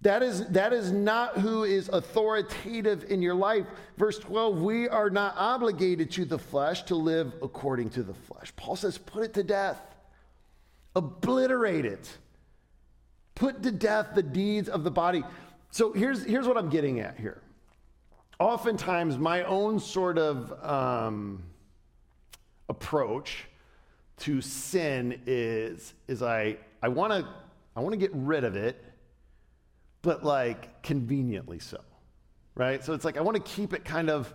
That 0.03 0.25
is, 0.25 0.45
that 0.49 0.73
is 0.73 0.91
not 0.91 1.39
who 1.39 1.63
is 1.63 1.89
authoritative 1.89 3.05
in 3.09 3.23
your 3.23 3.37
life. 3.37 3.67
Verse 3.97 4.19
12, 4.19 4.61
we 4.61 4.89
are 4.89 5.09
not 5.09 5.35
obligated 5.37 6.11
to 6.13 6.25
the 6.25 6.39
flesh 6.39 6.83
to 6.85 6.97
live 6.97 7.33
according 7.41 7.91
to 7.91 8.03
the 8.03 8.15
flesh. 8.15 8.53
Paul 8.57 8.75
says, 8.75 8.99
put 8.99 9.23
it 9.23 9.35
to 9.35 9.45
death, 9.45 9.81
obliterate 10.97 11.85
it, 11.85 12.19
put 13.37 13.63
to 13.63 13.71
death 13.71 14.09
the 14.17 14.25
deeds 14.25 14.69
of 14.69 14.83
the 14.83 14.91
body. 14.91 15.23
So 15.71 15.93
here's, 15.93 16.25
here's 16.25 16.49
what 16.49 16.57
I'm 16.57 16.69
getting 16.69 16.99
at 16.99 17.17
here. 17.17 17.41
Oftentimes, 18.41 19.19
my 19.19 19.45
own 19.45 19.79
sort 19.79 20.19
of 20.19 20.53
um, 20.65 21.45
approach 22.69 23.45
to 24.19 24.41
sin 24.41 25.21
is, 25.27 25.95
is 26.09 26.25
I, 26.25 26.57
I 26.83 26.89
want 26.89 27.13
to 27.13 27.29
I 27.75 27.81
want 27.81 27.93
to 27.93 27.99
get 27.99 28.11
rid 28.13 28.45
of 28.45 28.57
it, 28.57 28.83
but 30.03 30.25
like 30.25 30.83
conveniently 30.83 31.59
so. 31.59 31.81
Right? 32.55 32.85
So 32.85 32.93
it's 32.93 33.05
like 33.05 33.17
I 33.17 33.23
want 33.23 33.37
to 33.37 33.43
keep 33.43 33.73
it 33.73 33.85
kind 33.85 34.11
of 34.11 34.33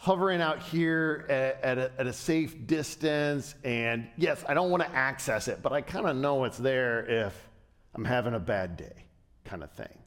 hovering 0.00 0.40
out 0.40 0.62
here 0.62 1.26
at, 1.28 1.62
at, 1.62 1.78
a, 1.78 1.92
at 1.98 2.06
a 2.06 2.12
safe 2.12 2.66
distance. 2.66 3.54
And 3.62 4.08
yes, 4.16 4.42
I 4.48 4.54
don't 4.54 4.70
want 4.70 4.82
to 4.82 4.90
access 4.90 5.46
it, 5.46 5.60
but 5.62 5.74
I 5.74 5.82
kind 5.82 6.06
of 6.06 6.16
know 6.16 6.44
it's 6.44 6.56
there 6.56 7.04
if 7.04 7.48
I'm 7.94 8.06
having 8.06 8.32
a 8.32 8.40
bad 8.40 8.78
day, 8.78 9.04
kind 9.44 9.62
of 9.62 9.70
thing, 9.72 9.98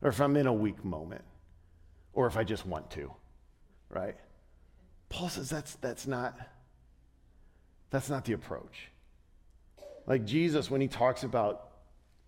or 0.00 0.08
if 0.08 0.20
I'm 0.22 0.36
in 0.38 0.46
a 0.46 0.52
weak 0.52 0.82
moment, 0.82 1.22
or 2.14 2.26
if 2.26 2.38
I 2.38 2.44
just 2.44 2.66
want 2.66 2.90
to. 2.92 3.12
Right? 3.90 4.16
Paul 5.10 5.28
says 5.28 5.50
that's, 5.50 5.74
that's, 5.76 6.06
not, 6.06 6.34
that's 7.90 8.08
not 8.08 8.24
the 8.24 8.32
approach. 8.32 8.88
Like 10.06 10.24
Jesus, 10.24 10.70
when 10.70 10.80
he 10.80 10.88
talks 10.88 11.22
about 11.22 11.70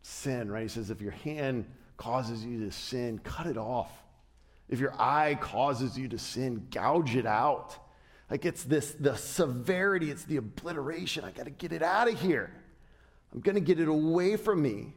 sin, 0.02 0.50
right? 0.50 0.62
He 0.62 0.68
says, 0.68 0.90
if 0.90 1.00
your 1.00 1.12
hand 1.12 1.66
causes 1.96 2.44
you 2.44 2.64
to 2.66 2.72
sin, 2.72 3.18
cut 3.22 3.46
it 3.46 3.56
off. 3.56 3.90
If 4.68 4.78
your 4.80 4.94
eye 4.98 5.36
causes 5.40 5.98
you 5.98 6.08
to 6.08 6.18
sin, 6.18 6.66
gouge 6.70 7.16
it 7.16 7.26
out. 7.26 7.76
Like 8.30 8.44
it's 8.44 8.64
this, 8.64 8.92
the 8.92 9.16
severity, 9.16 10.10
it's 10.10 10.24
the 10.24 10.38
obliteration. 10.38 11.24
I 11.24 11.30
got 11.30 11.44
to 11.44 11.50
get 11.50 11.72
it 11.72 11.82
out 11.82 12.08
of 12.08 12.20
here. 12.20 12.50
I'm 13.32 13.40
going 13.40 13.56
to 13.56 13.60
get 13.60 13.80
it 13.80 13.88
away 13.88 14.36
from 14.36 14.62
me. 14.62 14.94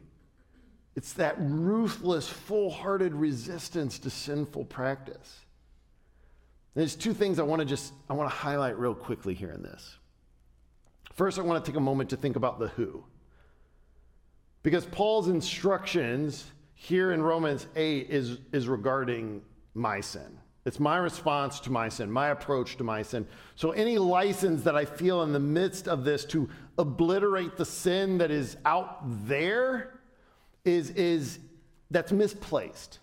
It's 0.96 1.12
that 1.14 1.36
ruthless, 1.38 2.28
full 2.28 2.70
hearted 2.70 3.14
resistance 3.14 3.98
to 4.00 4.10
sinful 4.10 4.64
practice. 4.64 5.40
There's 6.74 6.96
two 6.96 7.14
things 7.14 7.38
I 7.38 7.42
want 7.42 7.60
to 7.60 7.66
just 7.66 7.92
I 8.08 8.14
want 8.14 8.30
to 8.30 8.36
highlight 8.36 8.78
real 8.78 8.94
quickly 8.94 9.34
here 9.34 9.50
in 9.50 9.62
this. 9.62 9.96
First, 11.18 11.36
I 11.36 11.42
want 11.42 11.64
to 11.64 11.68
take 11.68 11.76
a 11.76 11.80
moment 11.80 12.10
to 12.10 12.16
think 12.16 12.36
about 12.36 12.60
the 12.60 12.68
who. 12.68 13.02
Because 14.62 14.86
Paul's 14.86 15.26
instructions 15.26 16.44
here 16.74 17.10
in 17.10 17.20
Romans 17.20 17.66
8 17.74 18.08
is, 18.08 18.38
is 18.52 18.68
regarding 18.68 19.42
my 19.74 20.00
sin. 20.00 20.38
It's 20.64 20.78
my 20.78 20.96
response 20.96 21.58
to 21.60 21.72
my 21.72 21.88
sin, 21.88 22.08
my 22.08 22.28
approach 22.28 22.76
to 22.76 22.84
my 22.84 23.02
sin. 23.02 23.26
So, 23.56 23.72
any 23.72 23.98
license 23.98 24.62
that 24.62 24.76
I 24.76 24.84
feel 24.84 25.24
in 25.24 25.32
the 25.32 25.40
midst 25.40 25.88
of 25.88 26.04
this 26.04 26.24
to 26.26 26.48
obliterate 26.78 27.56
the 27.56 27.64
sin 27.64 28.18
that 28.18 28.30
is 28.30 28.56
out 28.64 29.00
there 29.26 29.98
is, 30.64 30.90
is 30.90 31.40
that's 31.90 32.12
misplaced, 32.12 33.00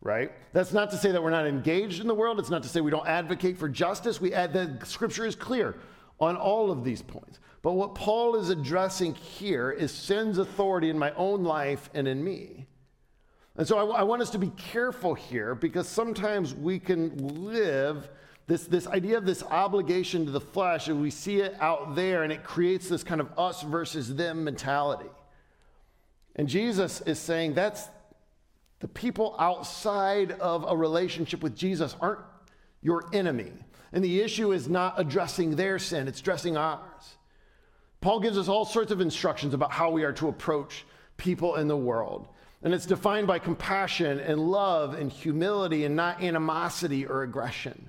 right? 0.00 0.32
That's 0.54 0.72
not 0.72 0.90
to 0.92 0.96
say 0.96 1.12
that 1.12 1.22
we're 1.22 1.28
not 1.28 1.46
engaged 1.46 2.00
in 2.00 2.06
the 2.06 2.14
world. 2.14 2.38
It's 2.38 2.48
not 2.48 2.62
to 2.62 2.70
say 2.70 2.80
we 2.80 2.90
don't 2.90 3.06
advocate 3.06 3.58
for 3.58 3.68
justice. 3.68 4.18
We 4.18 4.32
add 4.32 4.54
the 4.54 4.78
scripture 4.86 5.26
is 5.26 5.36
clear 5.36 5.76
on 6.20 6.36
all 6.36 6.70
of 6.70 6.84
these 6.84 7.02
points. 7.02 7.38
But 7.62 7.72
what 7.72 7.94
Paul 7.94 8.36
is 8.36 8.50
addressing 8.50 9.14
here 9.14 9.70
is 9.70 9.90
sin's 9.90 10.38
authority 10.38 10.90
in 10.90 10.98
my 10.98 11.12
own 11.14 11.44
life 11.44 11.88
and 11.94 12.06
in 12.06 12.22
me. 12.22 12.66
And 13.56 13.66
so 13.66 13.92
I, 13.92 14.00
I, 14.00 14.02
want 14.02 14.20
us 14.20 14.30
to 14.30 14.38
be 14.38 14.50
careful 14.56 15.14
here 15.14 15.54
because 15.54 15.88
sometimes 15.88 16.54
we 16.54 16.78
can 16.78 17.16
live 17.44 18.08
this, 18.46 18.66
this 18.66 18.86
idea 18.86 19.16
of 19.16 19.24
this 19.24 19.42
obligation 19.44 20.26
to 20.26 20.32
the 20.32 20.40
flesh, 20.40 20.88
and 20.88 21.00
we 21.00 21.10
see 21.10 21.40
it 21.40 21.56
out 21.60 21.94
there, 21.94 22.24
and 22.24 22.32
it 22.32 22.44
creates 22.44 22.88
this 22.88 23.02
kind 23.02 23.20
of 23.20 23.30
us 23.38 23.62
versus 23.62 24.14
them 24.14 24.44
mentality. 24.44 25.08
And 26.36 26.48
Jesus 26.48 27.00
is 27.02 27.18
saying 27.18 27.54
that's 27.54 27.88
the 28.80 28.88
people 28.88 29.34
outside 29.38 30.32
of 30.32 30.66
a 30.68 30.76
relationship 30.76 31.42
with 31.42 31.56
Jesus 31.56 31.96
aren't 32.00 32.20
your 32.82 33.08
enemy. 33.14 33.52
And 33.94 34.04
the 34.04 34.20
issue 34.20 34.52
is 34.52 34.68
not 34.68 34.94
addressing 34.98 35.54
their 35.54 35.78
sin, 35.78 36.08
it's 36.08 36.20
addressing 36.20 36.56
ours. 36.56 37.16
Paul 38.00 38.20
gives 38.20 38.36
us 38.36 38.48
all 38.48 38.66
sorts 38.66 38.90
of 38.90 39.00
instructions 39.00 39.54
about 39.54 39.70
how 39.70 39.90
we 39.90 40.02
are 40.02 40.12
to 40.14 40.28
approach 40.28 40.84
people 41.16 41.54
in 41.54 41.68
the 41.68 41.76
world. 41.76 42.28
And 42.62 42.74
it's 42.74 42.86
defined 42.86 43.28
by 43.28 43.38
compassion 43.38 44.18
and 44.18 44.40
love 44.40 44.94
and 44.94 45.12
humility 45.12 45.84
and 45.84 45.94
not 45.94 46.22
animosity 46.22 47.06
or 47.06 47.22
aggression. 47.22 47.88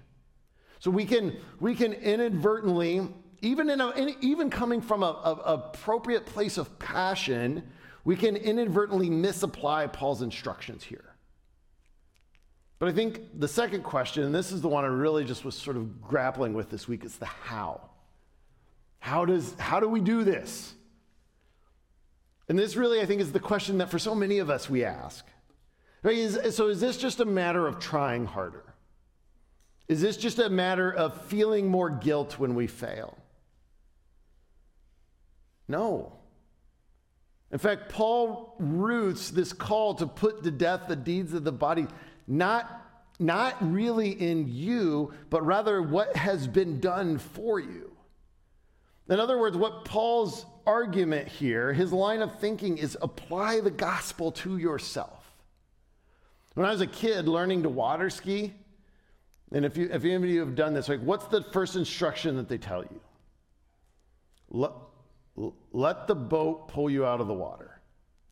So 0.80 0.92
we 0.92 1.06
can, 1.06 1.36
we 1.60 1.74
can 1.74 1.94
inadvertently, 1.94 3.08
even, 3.42 3.72
in 3.72 3.82
a, 3.82 3.90
in, 3.92 4.16
even 4.22 4.52
coming 4.52 4.82
from 4.82 5.02
an 5.02 5.16
appropriate 5.24 6.28
place 6.28 6.60
of 6.60 6.78
passion, 6.78 7.64
we 8.04 8.16
can 8.16 8.36
inadvertently 8.36 9.10
misapply 9.10 9.88
Paul's 9.88 10.22
instructions 10.22 10.84
here. 10.84 11.05
But 12.78 12.90
I 12.90 12.92
think 12.92 13.40
the 13.40 13.48
second 13.48 13.84
question, 13.84 14.24
and 14.24 14.36
this 14.36 14.52
is 14.52 14.62
the 14.62 14.68
one 14.68 14.84
I 14.84 14.88
really 14.88 15.24
just 15.24 15.46
was 15.46 15.56
sort 15.56 15.78
of 15.78 16.02
grappling 16.02 16.54
with 16.54 16.70
this 16.70 16.88
week, 16.88 17.06
is 17.06 17.16
the 17.18 17.26
how. 17.26 17.82
How, 19.00 19.26
does, 19.26 19.56
how 19.60 19.80
do 19.80 19.88
we 19.88 20.02
do 20.02 20.24
this? 20.24 20.74
And 22.50 22.60
this 22.60 22.76
really, 22.76 23.02
I 23.02 23.06
think, 23.06 23.22
is 23.22 23.32
the 23.32 23.40
question 23.40 23.78
that 23.78 23.90
for 23.90 24.00
so 24.00 24.14
many 24.14 24.40
of 24.40 24.50
us 24.50 24.70
we 24.70 24.84
ask. 24.84 25.26
Right? 26.04 26.18
Is, 26.18 26.56
so, 26.56 26.68
is 26.68 26.80
this 26.80 26.98
just 26.98 27.20
a 27.20 27.26
matter 27.26 27.66
of 27.66 27.80
trying 27.80 28.26
harder? 28.26 28.64
Is 29.88 30.02
this 30.02 30.18
just 30.18 30.40
a 30.40 30.50
matter 30.50 30.92
of 30.92 31.26
feeling 31.26 31.68
more 31.68 31.90
guilt 31.90 32.38
when 32.38 32.56
we 32.56 32.68
fail? 32.68 33.18
No. 35.68 36.14
In 37.52 37.58
fact, 37.58 37.90
Paul 37.90 38.56
roots 38.60 39.30
this 39.30 39.54
call 39.54 39.96
to 39.96 40.08
put 40.08 40.44
to 40.44 40.52
death 40.52 40.82
the 40.88 40.96
deeds 40.96 41.34
of 41.34 41.44
the 41.44 41.52
body 41.52 41.88
not, 42.28 42.82
not 43.20 43.56
really 43.62 44.10
in 44.10 44.48
you, 44.48 45.14
but 45.30 45.46
rather 45.46 45.82
what 45.82 46.16
has 46.16 46.48
been 46.48 46.80
done 46.80 47.18
for 47.18 47.60
you. 47.60 47.92
In 49.08 49.20
other 49.20 49.38
words, 49.38 49.56
what 49.56 49.86
Paul's 49.86 50.46
argument 50.66 51.28
here, 51.28 51.74
his 51.74 51.94
line 51.94 52.22
of 52.22 52.40
thinking 52.40 52.78
is 52.78 52.98
apply 53.02 53.60
the 53.60 53.72
gospel 53.72 54.32
to 54.32 54.58
yourself. 54.58 55.22
When 56.56 56.66
I 56.66 56.72
was 56.72 56.82
a 56.82 56.88
kid 56.88 57.28
learning 57.28 57.64
to 57.64 57.70
water 57.70 58.10
ski, 58.10 58.54
and 59.52 59.64
if, 59.64 59.78
you, 59.78 59.90
if 59.92 60.04
any 60.04 60.16
of 60.16 60.26
you 60.26 60.40
have 60.40 60.56
done 60.56 60.74
this, 60.74 60.90
like 60.90 61.02
what's 61.02 61.28
the 61.28 61.44
first 61.44 61.76
instruction 61.76 62.36
that 62.38 62.50
they 62.50 62.58
tell 62.58 62.82
you? 62.82 63.00
Let, 64.50 64.72
let 65.72 66.08
the 66.08 66.16
boat 66.16 66.70
pull 66.70 66.90
you 66.90 67.06
out 67.06 67.22
of 67.22 67.28
the 67.28 67.34
water. 67.34 67.75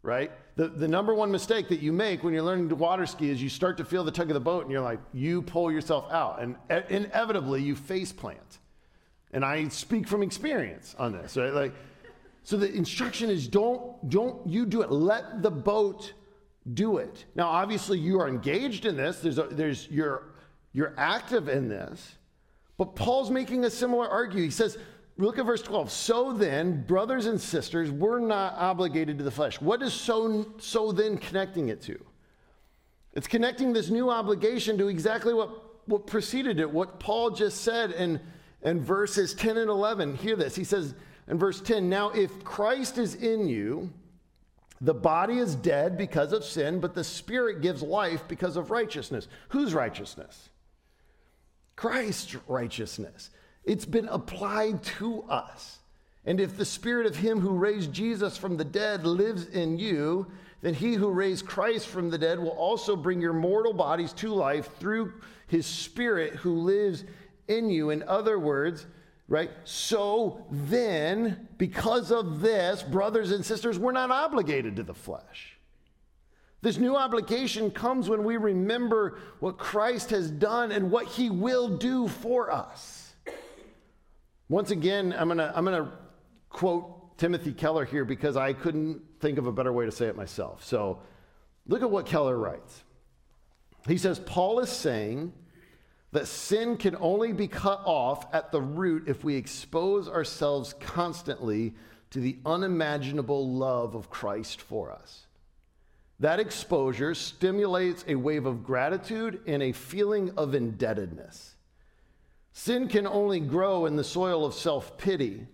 Right? 0.03 0.31
The, 0.55 0.67
the 0.67 0.87
number 0.87 1.15
one 1.15 1.31
mistake 1.31 1.69
that 1.69 1.79
you 1.79 1.91
make 1.91 2.23
when 2.23 2.33
you're 2.33 2.43
learning 2.43 2.69
to 2.69 2.75
water 2.75 3.05
ski 3.05 3.29
is 3.29 3.41
you 3.41 3.49
start 3.49 3.77
to 3.77 3.85
feel 3.85 4.03
the 4.03 4.11
tug 4.11 4.29
of 4.29 4.35
the 4.35 4.39
boat 4.39 4.63
and 4.63 4.71
you're 4.71 4.81
like, 4.81 4.99
you 5.13 5.41
pull 5.41 5.71
yourself 5.71 6.11
out. 6.11 6.41
And 6.41 6.57
inevitably, 6.89 7.63
you 7.63 7.75
face 7.75 8.11
plant. 8.11 8.59
And 9.31 9.43
I 9.43 9.67
speak 9.69 10.07
from 10.07 10.21
experience 10.21 10.93
on 10.99 11.13
this, 11.13 11.35
right? 11.37 11.53
Like, 11.53 11.73
so 12.43 12.57
the 12.57 12.71
instruction 12.71 13.29
is 13.29 13.47
don't, 13.47 14.09
don't 14.09 14.45
you 14.45 14.65
do 14.65 14.81
it. 14.81 14.91
Let 14.91 15.41
the 15.41 15.49
boat 15.49 16.13
do 16.73 16.97
it. 16.97 17.25
Now, 17.33 17.47
obviously, 17.47 17.97
you 17.97 18.19
are 18.19 18.27
engaged 18.27 18.85
in 18.85 18.97
this. 18.97 19.19
There's, 19.19 19.37
a, 19.37 19.43
there's 19.43 19.87
you're, 19.89 20.23
you're 20.73 20.93
active 20.97 21.47
in 21.47 21.69
this. 21.69 22.15
But 22.77 22.95
Paul's 22.95 23.31
making 23.31 23.63
a 23.63 23.69
similar 23.69 24.07
argument. 24.07 24.45
He 24.45 24.51
says, 24.51 24.77
look 25.17 25.37
at 25.37 25.45
verse 25.45 25.61
12. 25.61 25.91
So 25.91 26.33
then, 26.33 26.83
brothers 26.83 27.25
and 27.25 27.39
sisters, 27.39 27.91
we're 27.91 28.19
not 28.19 28.55
obligated 28.57 29.17
to 29.19 29.23
the 29.23 29.31
flesh. 29.31 29.61
What 29.61 29.81
is 29.81 29.93
so, 29.93 30.53
so 30.59 30.91
then 30.91 31.17
connecting 31.17 31.69
it 31.69 31.81
to? 31.83 32.03
It's 33.13 33.27
connecting 33.27 33.73
this 33.73 33.89
new 33.89 34.09
obligation 34.09 34.77
to 34.79 34.87
exactly 34.87 35.33
what, 35.33 35.49
what 35.87 36.07
preceded 36.07 36.59
it, 36.59 36.69
what 36.69 36.99
Paul 36.99 37.29
just 37.29 37.61
said 37.61 37.91
in, 37.91 38.19
in 38.63 38.81
verses 38.81 39.33
10 39.35 39.57
and 39.57 39.69
11. 39.69 40.15
Hear 40.15 40.35
this. 40.35 40.55
He 40.55 40.63
says 40.63 40.95
in 41.27 41.37
verse 41.37 41.61
10 41.61 41.89
Now, 41.89 42.09
if 42.09 42.43
Christ 42.43 42.97
is 42.97 43.15
in 43.15 43.47
you, 43.47 43.91
the 44.81 44.93
body 44.93 45.37
is 45.37 45.55
dead 45.55 45.97
because 45.97 46.33
of 46.33 46.43
sin, 46.43 46.79
but 46.79 46.95
the 46.95 47.03
spirit 47.03 47.61
gives 47.61 47.81
life 47.81 48.27
because 48.27 48.57
of 48.57 48.71
righteousness. 48.71 49.27
Whose 49.49 49.73
righteousness? 49.73 50.49
Christ's 51.75 52.35
righteousness. 52.47 53.29
It's 53.63 53.85
been 53.85 54.07
applied 54.07 54.83
to 54.83 55.23
us. 55.23 55.79
And 56.25 56.39
if 56.39 56.55
the 56.55 56.65
spirit 56.65 57.05
of 57.05 57.17
him 57.17 57.39
who 57.39 57.51
raised 57.51 57.91
Jesus 57.91 58.37
from 58.37 58.57
the 58.57 58.65
dead 58.65 59.05
lives 59.05 59.45
in 59.47 59.77
you, 59.77 60.27
then 60.61 60.73
he 60.73 60.93
who 60.93 61.09
raised 61.09 61.45
Christ 61.45 61.87
from 61.87 62.09
the 62.09 62.17
dead 62.17 62.39
will 62.39 62.49
also 62.49 62.95
bring 62.95 63.19
your 63.19 63.33
mortal 63.33 63.73
bodies 63.73 64.13
to 64.13 64.33
life 64.33 64.69
through 64.79 65.13
his 65.47 65.65
spirit 65.65 66.35
who 66.35 66.55
lives 66.55 67.03
in 67.49 67.69
you. 67.69 67.89
In 67.89 68.03
other 68.03 68.39
words, 68.39 68.85
right? 69.27 69.51
So 69.65 70.45
then, 70.49 71.49
because 71.57 72.11
of 72.11 72.39
this, 72.39 72.81
brothers 72.81 73.31
and 73.31 73.45
sisters, 73.45 73.77
we're 73.77 73.91
not 73.91 74.11
obligated 74.11 74.77
to 74.77 74.83
the 74.83 74.93
flesh. 74.93 75.57
This 76.61 76.77
new 76.77 76.95
obligation 76.95 77.69
comes 77.69 78.07
when 78.07 78.23
we 78.23 78.37
remember 78.37 79.19
what 79.41 79.57
Christ 79.57 80.11
has 80.11 80.31
done 80.31 80.71
and 80.71 80.91
what 80.91 81.07
he 81.07 81.29
will 81.29 81.77
do 81.77 82.07
for 82.07 82.49
us. 82.49 83.02
Once 84.49 84.71
again, 84.71 85.13
I'm 85.17 85.27
going 85.27 85.37
to 85.37 85.51
I'm 85.55 85.65
going 85.65 85.83
to 85.83 85.91
quote 86.49 87.17
Timothy 87.17 87.53
Keller 87.53 87.85
here 87.85 88.05
because 88.05 88.37
I 88.37 88.53
couldn't 88.53 89.01
think 89.19 89.37
of 89.37 89.47
a 89.47 89.51
better 89.51 89.71
way 89.71 89.85
to 89.85 89.91
say 89.91 90.07
it 90.07 90.15
myself. 90.15 90.63
So, 90.63 90.99
look 91.67 91.81
at 91.81 91.89
what 91.89 92.05
Keller 92.05 92.37
writes. 92.37 92.83
He 93.87 93.97
says 93.97 94.19
Paul 94.19 94.59
is 94.59 94.69
saying 94.69 95.33
that 96.11 96.27
sin 96.27 96.77
can 96.77 96.95
only 96.97 97.33
be 97.33 97.47
cut 97.47 97.81
off 97.85 98.33
at 98.33 98.51
the 98.51 98.61
root 98.61 99.07
if 99.07 99.23
we 99.23 99.35
expose 99.35 100.07
ourselves 100.07 100.73
constantly 100.79 101.73
to 102.11 102.19
the 102.19 102.37
unimaginable 102.45 103.49
love 103.49 103.95
of 103.95 104.09
Christ 104.09 104.61
for 104.61 104.91
us. 104.91 105.25
That 106.19 106.39
exposure 106.39 107.15
stimulates 107.15 108.05
a 108.07 108.15
wave 108.15 108.45
of 108.45 108.63
gratitude 108.63 109.41
and 109.47 109.63
a 109.63 109.71
feeling 109.71 110.31
of 110.37 110.53
indebtedness. 110.53 111.55
Sin 112.53 112.87
can 112.87 113.07
only 113.07 113.39
grow 113.39 113.87
in 113.87 113.95
the 113.95 114.03
soil 114.03 114.45
of 114.45 114.53
self 114.53 114.95
pity 114.97 115.47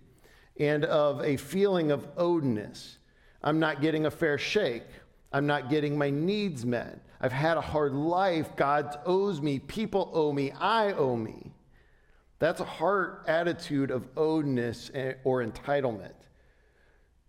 and 0.58 0.84
of 0.84 1.22
a 1.24 1.38
feeling 1.38 1.90
of 1.90 2.14
owedness. 2.16 2.98
I'm 3.42 3.58
not 3.58 3.80
getting 3.80 4.04
a 4.04 4.10
fair 4.10 4.36
shake. 4.36 4.84
I'm 5.32 5.46
not 5.46 5.70
getting 5.70 5.96
my 5.96 6.10
needs 6.10 6.66
met. 6.66 7.00
I've 7.20 7.32
had 7.32 7.56
a 7.56 7.62
hard 7.62 7.94
life. 7.94 8.54
God 8.54 8.98
owes 9.06 9.40
me. 9.40 9.58
People 9.58 10.10
owe 10.12 10.32
me. 10.32 10.52
I 10.52 10.92
owe 10.92 11.16
me. 11.16 11.52
That's 12.38 12.60
a 12.60 12.64
heart 12.64 13.24
attitude 13.26 13.90
of 13.90 14.14
owedness 14.14 14.90
or 15.24 15.42
entitlement. 15.42 16.12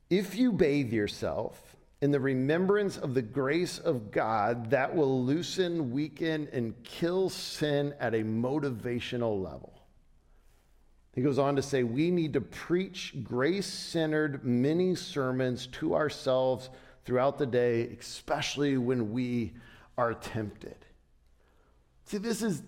If 0.09 0.35
you 0.35 0.51
bathe 0.51 0.91
yourself 0.91 1.70
in 2.01 2.09
the 2.09 2.19
remembrance 2.19 2.97
of 2.97 3.13
the 3.13 3.21
grace 3.21 3.77
of 3.77 4.11
God 4.11 4.71
that 4.71 4.93
will 4.93 5.23
loosen, 5.23 5.91
weaken, 5.91 6.47
and 6.51 6.73
kill 6.83 7.29
sin 7.29 7.93
at 7.99 8.15
a 8.15 8.23
motivational 8.23 9.41
level. 9.41 9.73
He 11.13 11.21
goes 11.21 11.37
on 11.37 11.55
to 11.57 11.61
say, 11.61 11.83
we 11.83 12.09
need 12.09 12.33
to 12.33 12.41
preach 12.41 13.13
grace 13.23 13.67
centered 13.67 14.43
mini 14.43 14.95
sermons 14.95 15.67
to 15.67 15.93
ourselves 15.93 16.69
throughout 17.05 17.37
the 17.37 17.45
day, 17.45 17.95
especially 17.99 18.77
when 18.77 19.11
we 19.11 19.53
are 19.97 20.13
tempted. 20.13 20.77
See, 22.05 22.17
this 22.17 22.41
is, 22.41 22.63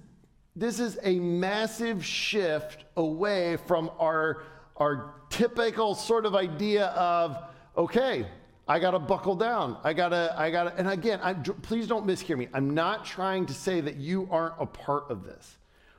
this 0.56 0.80
is 0.80 1.00
a 1.04 1.20
massive 1.20 2.06
shift 2.06 2.86
away 2.98 3.58
from 3.66 3.90
our, 3.98 4.44
our 4.78 5.16
typical 5.30 5.96
sort 5.96 6.26
of 6.26 6.36
idea 6.36 6.88
of, 6.88 7.38
okay, 7.78 8.28
I 8.68 8.80
got 8.80 8.92
to 8.92 9.00
buckle 9.00 9.36
down. 9.36 9.78
I 9.84 9.94
got 9.94 10.10
to, 10.10 10.34
I 10.38 10.50
got 10.50 10.64
to, 10.64 10.76
and 10.78 10.88
again, 10.88 11.20
I, 11.22 11.34
please 11.34 11.88
don't 11.88 12.08
mishear 12.08 12.38
me. 12.38 12.48
I'm 12.54 12.74
not 12.74 13.06
trying 13.06 13.46
to 13.48 13.54
say 13.54 13.82
that 13.82 13.98
you 13.98 14.28
aren't 14.32 14.56
a 14.60 14.66
part 14.66 15.10
of 15.10 15.26
this. 15.26 15.58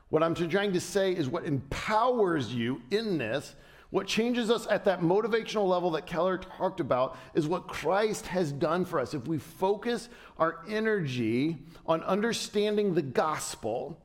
What 0.09 0.23
I'm 0.23 0.33
trying 0.33 0.73
to 0.73 0.79
say 0.79 1.11
is 1.11 1.29
what 1.29 1.45
empowers 1.45 2.53
you 2.53 2.81
in 2.89 3.17
this, 3.17 3.55
what 3.91 4.07
changes 4.07 4.49
us 4.49 4.67
at 4.67 4.85
that 4.85 5.01
motivational 5.01 5.67
level 5.67 5.91
that 5.91 6.07
Keller 6.07 6.37
talked 6.37 6.79
about, 6.79 7.17
is 7.33 7.47
what 7.47 7.67
Christ 7.67 8.25
has 8.27 8.51
done 8.51 8.83
for 8.83 8.99
us. 8.99 9.13
If 9.13 9.27
we 9.27 9.37
focus 9.37 10.09
our 10.39 10.61
energy 10.67 11.57
on 11.85 12.01
understanding 12.03 12.93
the 12.93 13.01
gospel 13.01 13.99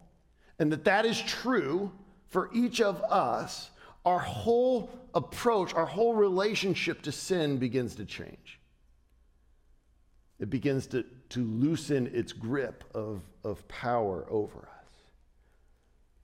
and 0.58 0.70
that 0.70 0.84
that 0.84 1.06
is 1.06 1.20
true 1.20 1.90
for 2.28 2.50
each 2.52 2.80
of 2.80 3.02
us, 3.04 3.69
our 4.04 4.18
whole 4.18 4.90
approach, 5.14 5.74
our 5.74 5.86
whole 5.86 6.14
relationship 6.14 7.02
to 7.02 7.12
sin 7.12 7.58
begins 7.58 7.96
to 7.96 8.04
change. 8.04 8.58
It 10.38 10.48
begins 10.48 10.86
to, 10.88 11.04
to 11.30 11.44
loosen 11.44 12.10
its 12.14 12.32
grip 12.32 12.84
of, 12.94 13.22
of 13.44 13.66
power 13.68 14.26
over 14.30 14.58
us. 14.58 14.90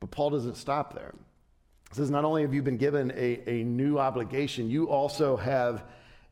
But 0.01 0.11
Paul 0.11 0.31
doesn't 0.31 0.57
stop 0.57 0.95
there. 0.95 1.15
He 1.91 1.97
says, 1.97 2.11
Not 2.11 2.25
only 2.25 2.43
have 2.43 2.55
you 2.55 2.63
been 2.63 2.79
given 2.79 3.13
a, 3.15 3.43
a 3.49 3.65
new 3.65 3.99
obligation, 3.99 4.71
you 4.71 4.89
also 4.89 5.37
have 5.37 5.85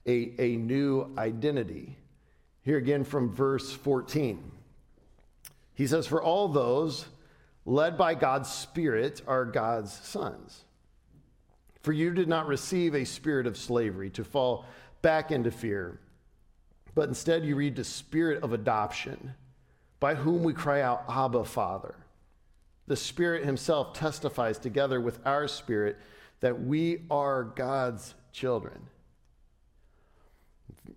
a, 0.07 0.33
a 0.39 0.57
new 0.57 1.13
identity. 1.19 1.97
Here 2.63 2.79
again 2.79 3.05
from 3.05 3.35
verse 3.35 3.71
14. 3.71 4.51
He 5.75 5.87
says, 5.87 6.07
For 6.07 6.23
all 6.23 6.49
those 6.49 7.05
led 7.67 7.99
by 7.99 8.15
God's 8.15 8.51
Spirit 8.51 9.21
are 9.27 9.45
God's 9.45 9.93
sons. 9.93 10.64
For 11.85 11.93
you 11.93 12.15
did 12.15 12.29
not 12.29 12.47
receive 12.47 12.95
a 12.95 13.05
spirit 13.05 13.47
of 13.47 13.59
slavery 13.59 14.09
to 14.13 14.25
fall 14.25 14.65
back 15.03 15.31
into 15.31 15.51
fear, 15.51 16.01
but 16.95 17.11
instead 17.11 17.45
you 17.45 17.57
read 17.57 17.77
the 17.77 17.85
spirit 17.85 18.43
of 18.43 18.55
adoption, 18.55 19.35
by 20.01 20.15
whom 20.15 20.43
we 20.43 20.55
cry 20.55 20.81
out, 20.81 21.05
Abba, 21.11 21.45
Father. 21.45 21.95
The 22.87 22.97
Spirit 22.97 23.45
Himself 23.45 23.93
testifies 23.93 24.57
together 24.57 24.99
with 24.99 25.21
our 25.27 25.47
spirit 25.47 25.99
that 26.41 26.63
we 26.63 27.03
are 27.11 27.45
God's 27.45 28.15
children. 28.33 28.89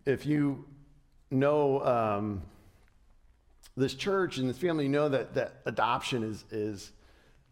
If 0.06 0.26
you 0.26 0.64
know 1.30 1.84
um, 1.84 2.44
this 3.76 3.94
church 3.94 4.38
and 4.38 4.50
this 4.50 4.58
family, 4.58 4.86
you 4.86 4.90
know 4.90 5.10
that, 5.10 5.34
that 5.34 5.56
adoption 5.66 6.24
is, 6.24 6.46
is 6.50 6.94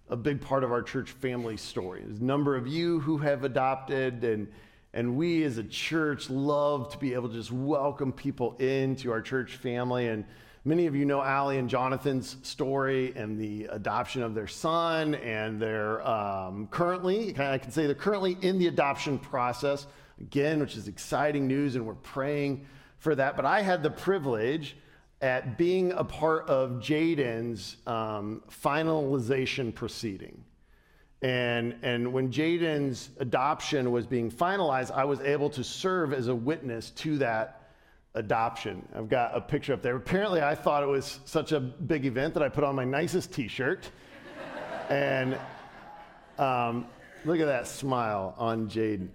a 0.10 0.16
big 0.16 0.42
part 0.42 0.64
of 0.64 0.72
our 0.72 0.84
church 0.84 1.12
family 1.12 1.58
story. 1.58 2.02
There's 2.06 2.20
a 2.20 2.24
number 2.24 2.56
of 2.56 2.68
you 2.68 3.00
who 3.00 3.18
have 3.18 3.44
adopted, 3.44 4.24
and, 4.24 4.48
and 4.94 5.16
we 5.18 5.44
as 5.44 5.58
a 5.58 5.64
church 5.64 6.30
love 6.30 6.92
to 6.92 6.98
be 6.98 7.14
able 7.14 7.30
to 7.30 7.36
just 7.36 7.52
welcome 7.52 8.12
people 8.12 8.56
into 8.58 9.12
our 9.12 9.22
church 9.22 9.56
family. 9.56 10.08
And 10.08 10.24
many 10.64 10.86
of 10.86 10.96
you 10.96 11.06
know 11.06 11.24
Allie 11.24 11.58
and 11.58 11.68
Jonathan's 11.68 12.38
story 12.44 13.14
and 13.16 13.40
the 13.40 13.66
adoption 13.66 14.22
of 14.22 14.36
their 14.36 14.48
son, 14.48 15.16
and 15.16 15.60
they're 15.60 16.08
um, 16.08 16.68
currently, 16.68 17.36
I 17.40 17.58
can 17.58 17.72
say 17.72 17.88
they're 17.88 17.96
currently 17.96 18.38
in 18.42 18.60
the 18.60 18.68
adoption 18.68 19.18
process, 19.18 19.88
again, 20.22 20.60
which 20.60 20.78
is 20.78 20.88
exciting 20.88 21.48
news, 21.48 21.76
and 21.76 21.86
we're 21.86 21.96
praying 21.96 22.68
for 23.00 23.16
that. 23.16 23.36
But 23.36 23.46
I 23.46 23.62
had 23.64 23.82
the 23.82 23.90
privilege 23.90 24.78
at 25.22 25.58
being 25.58 25.92
a 25.94 26.04
part 26.04 26.48
of 26.50 26.72
Jaden's 26.82 27.78
um, 27.88 28.44
finalization 28.50 29.74
proceeding. 29.74 30.44
And, 31.22 31.76
and 31.82 32.14
when 32.14 32.32
Jaden's 32.32 33.10
adoption 33.20 33.92
was 33.92 34.06
being 34.06 34.30
finalized, 34.30 34.92
I 34.92 35.06
was 35.06 35.20
able 35.22 35.50
to 35.52 35.64
serve 35.64 36.14
as 36.14 36.28
a 36.28 36.36
witness 36.36 36.92
to 36.92 37.18
that 37.20 37.64
adoption. 38.14 38.88
I've 38.96 39.10
got 39.10 39.36
a 39.36 39.42
picture 39.42 39.74
up 39.74 39.82
there. 39.82 39.96
Apparently, 39.96 40.42
I 40.42 40.56
thought 40.56 40.84
it 40.84 40.90
was 40.90 41.20
such 41.26 41.52
a 41.52 41.60
big 41.60 42.06
event 42.06 42.34
that 42.34 42.44
I 42.44 42.50
put 42.50 42.64
on 42.64 42.76
my 42.76 42.86
nicest 42.86 43.34
t 43.34 43.48
shirt. 43.48 43.90
and 44.90 45.38
um, 46.38 46.86
look 47.24 47.40
at 47.40 47.46
that 47.46 47.68
smile 47.68 48.36
on 48.38 48.68
Jaden. 48.70 49.10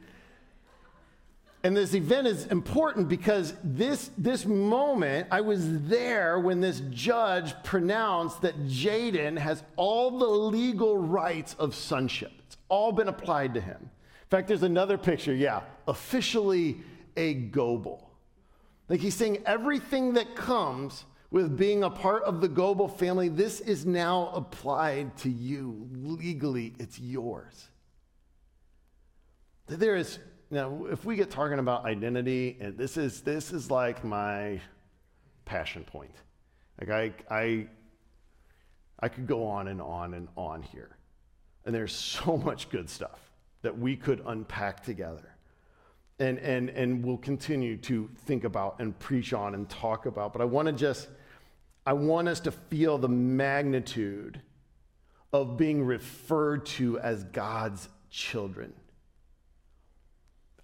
And 1.62 1.76
this 1.76 1.92
event 1.92 2.26
is 2.26 2.46
important 2.46 3.08
because 3.08 3.54
this, 3.62 4.10
this 4.16 4.46
moment, 4.46 5.28
I 5.30 5.42
was 5.42 5.82
there 5.82 6.40
when 6.40 6.60
this 6.60 6.80
judge 6.88 7.54
pronounced 7.64 8.40
that 8.42 8.66
Jaden 8.66 9.36
has 9.36 9.62
all 9.76 10.18
the 10.18 10.26
legal 10.26 10.96
rights 10.96 11.54
of 11.58 11.74
sonship. 11.74 12.32
It's 12.46 12.56
all 12.70 12.92
been 12.92 13.08
applied 13.08 13.54
to 13.54 13.60
him. 13.60 13.76
In 13.82 14.28
fact, 14.30 14.48
there's 14.48 14.62
another 14.62 14.96
picture, 14.96 15.34
yeah, 15.34 15.60
officially 15.86 16.78
a 17.16 17.34
Goebel. 17.34 18.10
Like 18.88 19.00
he's 19.00 19.14
saying 19.14 19.42
everything 19.44 20.14
that 20.14 20.34
comes 20.34 21.04
with 21.30 21.58
being 21.58 21.84
a 21.84 21.90
part 21.90 22.22
of 22.24 22.40
the 22.40 22.48
Goebel 22.48 22.88
family, 22.88 23.28
this 23.28 23.60
is 23.60 23.84
now 23.84 24.30
applied 24.34 25.16
to 25.18 25.30
you. 25.30 25.88
Legally, 25.92 26.72
it's 26.78 26.98
yours. 26.98 27.68
There 29.66 29.94
is 29.94 30.18
now, 30.50 30.86
if 30.90 31.04
we 31.04 31.14
get 31.14 31.30
talking 31.30 31.60
about 31.60 31.84
identity, 31.84 32.56
and 32.60 32.76
this 32.76 32.96
is 32.96 33.20
this 33.20 33.52
is 33.52 33.70
like 33.70 34.04
my 34.04 34.60
passion 35.44 35.84
point. 35.84 36.14
Like 36.80 36.90
I 36.90 37.12
I 37.30 37.66
I 38.98 39.08
could 39.08 39.28
go 39.28 39.46
on 39.46 39.68
and 39.68 39.80
on 39.80 40.14
and 40.14 40.26
on 40.36 40.62
here. 40.62 40.96
And 41.64 41.74
there's 41.74 41.92
so 41.94 42.36
much 42.36 42.68
good 42.68 42.90
stuff 42.90 43.20
that 43.62 43.78
we 43.78 43.96
could 43.96 44.22
unpack 44.26 44.82
together. 44.82 45.36
And 46.18 46.38
and 46.40 46.68
and 46.70 47.04
we'll 47.04 47.16
continue 47.16 47.76
to 47.78 48.10
think 48.26 48.42
about 48.42 48.80
and 48.80 48.98
preach 48.98 49.32
on 49.32 49.54
and 49.54 49.68
talk 49.68 50.06
about. 50.06 50.32
But 50.32 50.42
I 50.42 50.46
want 50.46 50.66
to 50.66 50.72
just 50.72 51.08
I 51.86 51.92
want 51.92 52.26
us 52.26 52.40
to 52.40 52.50
feel 52.50 52.98
the 52.98 53.08
magnitude 53.08 54.42
of 55.32 55.56
being 55.56 55.84
referred 55.84 56.66
to 56.66 56.98
as 56.98 57.22
God's 57.22 57.88
children 58.10 58.72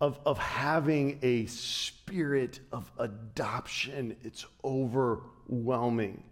of, 0.01 0.19
of 0.27 0.39
having 0.39 1.19
a 1.23 1.47
spirit 1.47 2.61
of 2.73 2.91
adoption. 2.99 4.17
It's 4.23 4.47
overwhelming. 4.65 6.23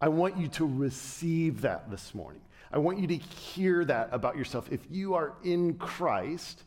I 0.00 0.08
want 0.08 0.36
you 0.36 0.48
to 0.48 0.66
receive 0.66 1.62
that 1.62 1.90
this 1.90 2.14
morning. 2.14 2.42
I 2.72 2.78
want 2.78 2.98
you 2.98 3.06
to 3.06 3.16
hear 3.16 3.84
that 3.84 4.08
about 4.12 4.36
yourself. 4.36 4.70
If 4.70 4.80
you 4.90 5.14
are 5.14 5.34
in 5.44 5.74
Christ, 5.74 6.64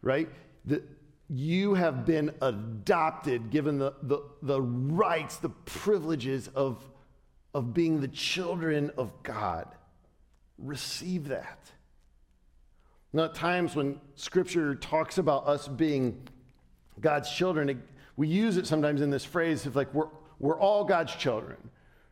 right, 0.00 0.28
that 0.66 0.82
you 1.28 1.74
have 1.74 2.06
been 2.06 2.32
adopted, 2.40 3.50
given 3.50 3.78
the, 3.78 3.94
the, 4.02 4.20
the 4.42 4.60
rights, 4.60 5.36
the 5.38 5.48
privileges 5.48 6.48
of, 6.48 6.82
of 7.52 7.74
being 7.74 8.00
the 8.00 8.08
children 8.08 8.90
of 8.96 9.22
God. 9.22 9.66
Receive 10.58 11.28
that. 11.28 11.58
Now, 13.14 13.26
at 13.26 13.34
times 13.34 13.76
when 13.76 14.00
scripture 14.16 14.74
talks 14.74 15.18
about 15.18 15.46
us 15.46 15.68
being 15.68 16.20
God's 17.00 17.30
children, 17.30 17.80
we 18.16 18.26
use 18.26 18.56
it 18.56 18.66
sometimes 18.66 19.02
in 19.02 19.08
this 19.08 19.24
phrase 19.24 19.66
of 19.66 19.76
like, 19.76 19.94
we're, 19.94 20.08
we're 20.40 20.58
all 20.58 20.82
God's 20.82 21.14
children, 21.14 21.56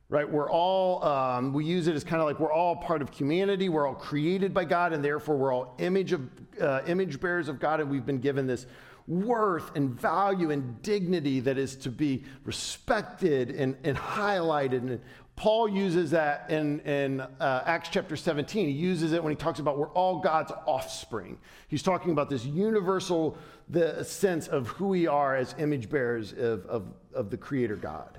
right? 0.08 0.30
We're 0.30 0.48
all, 0.48 1.02
um, 1.02 1.52
we 1.52 1.64
use 1.64 1.88
it 1.88 1.96
as 1.96 2.04
kind 2.04 2.22
of 2.22 2.28
like 2.28 2.38
we're 2.38 2.52
all 2.52 2.76
part 2.76 3.02
of 3.02 3.10
humanity. 3.10 3.68
We're 3.68 3.88
all 3.88 3.96
created 3.96 4.54
by 4.54 4.64
God, 4.64 4.92
and 4.92 5.04
therefore 5.04 5.36
we're 5.36 5.52
all 5.52 5.74
image, 5.78 6.12
of, 6.12 6.20
uh, 6.60 6.82
image 6.86 7.18
bearers 7.18 7.48
of 7.48 7.58
God, 7.58 7.80
and 7.80 7.90
we've 7.90 8.06
been 8.06 8.20
given 8.20 8.46
this 8.46 8.66
worth 9.08 9.74
and 9.74 9.90
value 10.00 10.52
and 10.52 10.80
dignity 10.82 11.40
that 11.40 11.58
is 11.58 11.74
to 11.74 11.90
be 11.90 12.22
respected 12.44 13.50
and, 13.50 13.76
and 13.82 13.96
highlighted 13.96 14.78
and 14.78 15.00
Paul 15.42 15.68
uses 15.68 16.12
that 16.12 16.50
in, 16.50 16.78
in 16.82 17.20
uh, 17.20 17.64
Acts 17.66 17.88
chapter 17.88 18.14
17. 18.14 18.68
He 18.68 18.72
uses 18.72 19.12
it 19.12 19.24
when 19.24 19.32
he 19.32 19.36
talks 19.36 19.58
about 19.58 19.76
we're 19.76 19.88
all 19.88 20.20
God's 20.20 20.52
offspring. 20.68 21.36
He's 21.66 21.82
talking 21.82 22.12
about 22.12 22.30
this 22.30 22.44
universal 22.44 23.36
the 23.68 24.04
sense 24.04 24.46
of 24.46 24.68
who 24.68 24.86
we 24.86 25.08
are 25.08 25.34
as 25.34 25.56
image 25.58 25.90
bearers 25.90 26.30
of, 26.30 26.64
of, 26.66 26.86
of 27.12 27.30
the 27.30 27.36
Creator 27.36 27.74
God. 27.74 28.18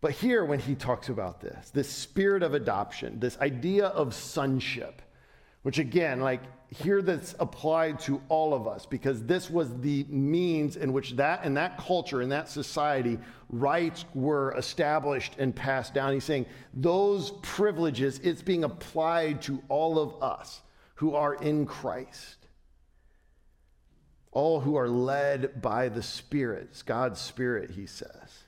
But 0.00 0.12
here, 0.12 0.44
when 0.44 0.60
he 0.60 0.76
talks 0.76 1.08
about 1.08 1.40
this, 1.40 1.70
this 1.70 1.88
spirit 1.88 2.44
of 2.44 2.54
adoption, 2.54 3.18
this 3.18 3.36
idea 3.38 3.86
of 3.86 4.14
sonship, 4.14 5.02
which 5.68 5.78
again, 5.78 6.18
like 6.18 6.40
here 6.70 7.02
that's 7.02 7.34
applied 7.40 8.00
to 8.00 8.22
all 8.30 8.54
of 8.54 8.66
us 8.66 8.86
because 8.86 9.22
this 9.24 9.50
was 9.50 9.78
the 9.80 10.02
means 10.08 10.76
in 10.76 10.94
which 10.94 11.12
that 11.16 11.44
in 11.44 11.52
that 11.52 11.76
culture 11.76 12.22
in 12.22 12.30
that 12.30 12.48
society 12.48 13.18
rights 13.50 14.06
were 14.14 14.54
established 14.56 15.34
and 15.38 15.54
passed 15.54 15.92
down. 15.92 16.14
He's 16.14 16.24
saying 16.24 16.46
those 16.72 17.32
privileges 17.42 18.18
it's 18.20 18.40
being 18.40 18.64
applied 18.64 19.42
to 19.42 19.62
all 19.68 19.98
of 19.98 20.22
us 20.22 20.62
who 20.94 21.14
are 21.14 21.34
in 21.34 21.66
christ. 21.66 22.46
All 24.32 24.58
who 24.58 24.74
are 24.76 24.88
led 24.88 25.60
by 25.60 25.90
the 25.90 26.02
spirit. 26.02 26.82
God's 26.86 27.20
spirit 27.20 27.72
he 27.72 27.84
says 27.84 28.44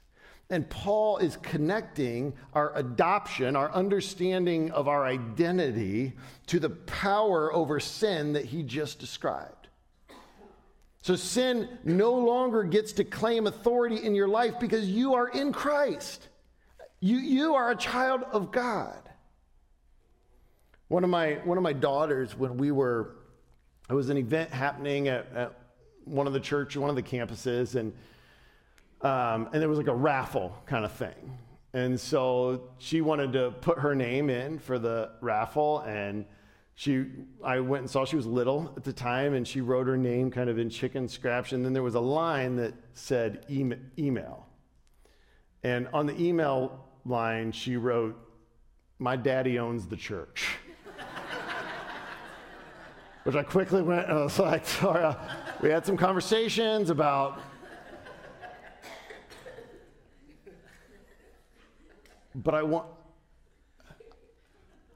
and 0.51 0.69
Paul 0.69 1.19
is 1.19 1.37
connecting 1.37 2.35
our 2.53 2.77
adoption, 2.77 3.55
our 3.55 3.71
understanding 3.73 4.73
of 4.73 4.89
our 4.89 5.07
identity, 5.07 6.13
to 6.49 6.59
the 6.59 6.71
power 6.71 7.55
over 7.55 7.79
sin 7.79 8.33
that 8.33 8.45
he 8.45 8.65
just 8.65 8.99
described. 8.99 9.69
So 11.03 11.17
sin 11.17 11.69
no 11.85 12.13
longer 12.13 12.65
gets 12.65 12.93
to 12.95 13.05
claim 13.05 13.47
authority 13.47 14.05
in 14.05 14.15
your 14.15 14.29
life 14.29 14.59
because 14.61 14.87
you 14.89 15.15
are 15.15 15.29
in 15.29 15.53
Christ. 15.53 16.29
You, 16.99 17.17
you 17.17 17.55
are 17.55 17.71
a 17.71 17.77
child 17.77 18.25
of 18.33 18.51
God. 18.51 19.01
One 20.89 21.05
of 21.05 21.11
my 21.11 21.35
one 21.45 21.57
of 21.57 21.63
my 21.63 21.73
daughters, 21.73 22.37
when 22.37 22.57
we 22.57 22.73
were, 22.73 23.15
it 23.89 23.95
was 23.95 24.11
an 24.11 24.17
event 24.17 24.51
happening 24.51 25.07
at, 25.07 25.33
at 25.35 25.59
one 26.05 26.27
of 26.27 26.33
the 26.33 26.41
church, 26.41 26.77
one 26.77 26.91
of 26.91 26.97
the 26.97 27.03
campuses, 27.03 27.77
and 27.77 27.95
um, 29.03 29.49
and 29.53 29.63
there 29.63 29.69
was 29.69 29.79
like 29.79 29.89
a 29.89 29.95
raffle 29.95 30.55
kind 30.67 30.85
of 30.85 30.93
thing. 30.93 31.39
And 31.73 31.99
so 31.99 32.71
she 32.79 33.01
wanted 33.01 33.33
to 33.35 33.53
put 33.61 33.79
her 33.79 33.95
name 33.95 34.29
in 34.29 34.59
for 34.59 34.79
the 34.79 35.13
raffle. 35.21 35.81
And 35.81 36.25
she, 36.75 37.07
I 37.45 37.61
went 37.61 37.83
and 37.83 37.91
saw 37.91 38.05
she 38.05 38.17
was 38.17 38.27
little 38.27 38.73
at 38.77 38.85
the 38.85 38.93
time, 38.93 39.35
and 39.35 39.47
she 39.47 39.61
wrote 39.61 39.87
her 39.87 39.97
name 39.97 40.31
kind 40.31 40.51
of 40.51 40.59
in 40.59 40.69
chicken 40.69 41.09
scratch. 41.09 41.53
And 41.53 41.65
then 41.65 41.73
there 41.73 41.83
was 41.83 41.95
a 41.95 42.01
line 42.01 42.57
that 42.57 42.75
said 42.93 43.47
email. 43.49 44.47
And 45.63 45.89
on 45.93 46.07
the 46.07 46.21
email 46.21 46.87
line, 47.05 47.53
she 47.53 47.77
wrote, 47.77 48.19
My 48.99 49.17
daddy 49.17 49.59
owns 49.59 49.87
the 49.87 49.97
church. 49.97 50.49
Which 53.25 53.37
I 53.37 53.43
quickly 53.43 53.83
went 53.83 54.09
and 54.09 54.19
I 54.19 54.25
was 54.25 54.39
like, 54.39 54.67
sorry, 54.67 55.15
we 55.61 55.69
had 55.69 55.85
some 55.85 55.99
conversations 55.99 56.89
about 56.89 57.39
But 62.35 62.55
I 62.55 62.63
want, 62.63 62.87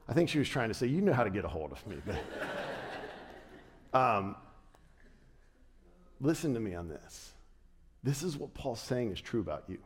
I 0.07 0.13
think 0.13 0.29
she 0.29 0.39
was 0.39 0.47
trying 0.47 0.69
to 0.69 0.73
say, 0.73 0.87
you 0.87 1.01
know 1.01 1.13
how 1.13 1.23
to 1.23 1.29
get 1.29 1.45
a 1.45 1.47
hold 1.47 1.71
of 1.71 1.85
me. 1.87 1.97
But, 2.05 3.99
um, 3.99 4.35
listen 6.21 6.53
to 6.53 6.59
me 6.59 6.75
on 6.75 6.87
this. 6.87 7.33
This 8.03 8.23
is 8.23 8.37
what 8.37 8.53
Paul's 8.53 8.81
saying 8.81 9.11
is 9.11 9.19
true 9.19 9.41
about 9.41 9.63
you. 9.67 9.79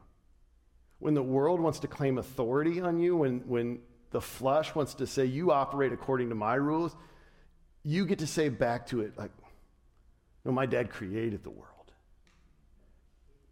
When 0.99 1.13
the 1.13 1.23
world 1.23 1.62
wants 1.62 1.79
to 1.79 1.88
claim 1.88 2.17
authority 2.17 2.81
on 2.81 2.99
you, 2.99 3.15
when, 3.15 3.39
when 3.47 3.79
the 4.12 4.19
flesh 4.19 4.75
wants 4.75 4.95
to 4.95 5.07
say, 5.07 5.25
you 5.25 5.51
operate 5.51 5.93
according 5.93 6.29
to 6.29 6.35
my 6.35 6.55
rules, 6.55 6.95
you 7.83 8.05
get 8.05 8.19
to 8.19 8.27
say 8.27 8.49
back 8.49 8.88
to 8.88 9.01
it, 9.01 9.17
like, 9.17 9.31
no, 10.43 10.51
my 10.51 10.65
dad 10.65 10.89
created 10.89 11.43
the 11.43 11.49
world. 11.49 11.93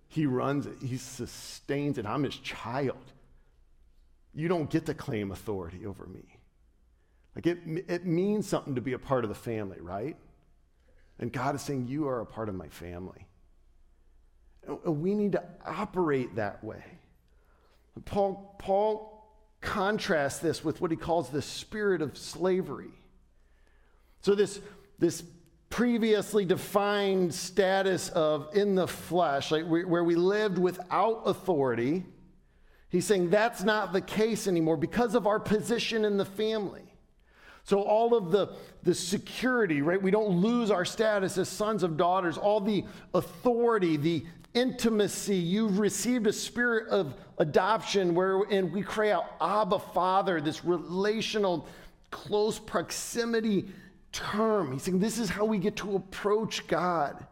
He 0.10 0.26
runs 0.26 0.66
it, 0.66 0.82
he 0.82 0.98
sustains 0.98 1.98
it. 1.98 2.06
I'm 2.06 2.24
his 2.24 2.38
child 2.38 3.14
you 4.38 4.48
don't 4.48 4.70
get 4.70 4.86
to 4.86 4.94
claim 4.94 5.32
authority 5.32 5.88
over 5.88 6.06
me. 6.06 6.22
Like 7.36 7.48
it, 7.48 7.58
it 7.88 8.06
means 8.06 8.48
something 8.48 8.76
to 8.76 8.82
be 8.82 8.94
a 8.94 9.00
part 9.00 9.24
of 9.24 9.30
the 9.30 9.36
family, 9.36 9.80
right? 9.82 10.16
And 11.18 11.34
God 11.34 11.56
is 11.56 11.64
saying, 11.64 11.88
You 11.88 12.08
are 12.08 12.22
a 12.22 12.26
part 12.26 12.48
of 12.48 12.54
my 12.54 12.70
family. 12.70 13.28
We 14.86 15.16
need 15.16 15.32
to 15.32 15.44
operate 15.66 16.36
that 16.36 16.64
way. 16.64 16.84
Paul, 18.06 18.56
Paul 18.60 19.28
contrasts 19.60 20.38
this 20.38 20.64
with 20.64 20.82
what 20.82 20.92
he 20.92 20.98
calls 20.98 21.30
the 21.30 21.42
spirit 21.42 22.04
of 22.04 22.16
slavery. 22.16 22.92
So, 24.22 24.36
this, 24.36 24.60
this 25.00 25.24
previously 25.72 26.46
defined 26.46 27.34
status 27.34 28.10
of 28.10 28.56
in 28.56 28.76
the 28.76 28.88
flesh, 28.88 29.52
like 29.52 29.66
where 29.66 30.04
we 30.04 30.16
lived 30.16 30.60
without 30.60 31.24
authority, 31.26 32.04
He's 32.90 33.06
saying 33.06 33.30
that's 33.30 33.64
not 33.64 33.94
the 33.94 34.02
case 34.02 34.48
anymore 34.48 34.78
because 34.78 35.16
of 35.16 35.28
our 35.28 35.40
position 35.40 36.06
in 36.06 36.18
the 36.18 36.26
family. 36.26 36.84
So, 37.64 37.82
all 37.82 38.16
of 38.16 38.32
the, 38.32 38.54
the 38.84 38.96
security, 38.96 39.82
right? 39.82 40.02
We 40.02 40.10
don't 40.10 40.42
lose 40.42 40.72
our 40.72 40.86
status 40.86 41.38
as 41.38 41.50
sons 41.50 41.84
of 41.84 41.98
daughters, 41.98 42.38
all 42.38 42.62
the 42.62 42.86
authority, 43.14 43.98
the 43.98 44.26
intimacy. 44.54 45.36
You've 45.36 45.78
received 45.78 46.28
a 46.28 46.34
spirit 46.34 46.88
of 46.88 47.14
adoption 47.40 48.16
wherein 48.16 48.72
we 48.72 48.84
cry 48.84 49.12
out, 49.12 49.26
Abba, 49.42 49.80
Father, 49.80 50.40
this 50.40 50.64
relational, 50.64 51.68
close 52.10 52.58
proximity 52.58 53.68
term. 54.14 54.72
He's 54.72 54.84
saying 54.84 55.00
this 55.00 55.20
is 55.20 55.30
how 55.30 55.44
we 55.44 55.58
get 55.58 55.76
to 55.78 55.98
approach 55.98 56.66
God. 56.68 57.28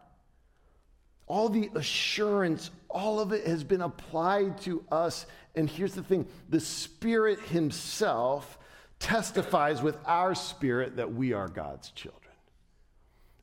all 1.27 1.49
the 1.49 1.69
assurance, 1.75 2.69
all 2.89 3.19
of 3.19 3.31
it 3.31 3.47
has 3.47 3.63
been 3.63 3.81
applied 3.81 4.59
to 4.61 4.83
us. 4.91 5.25
And 5.55 5.69
here's 5.69 5.93
the 5.93 6.03
thing 6.03 6.27
the 6.49 6.59
Spirit 6.59 7.39
Himself 7.39 8.57
testifies 8.99 9.81
with 9.81 9.97
our 10.05 10.33
spirit 10.33 10.95
that 10.97 11.13
we 11.13 11.33
are 11.33 11.47
God's 11.47 11.89
children. 11.91 12.21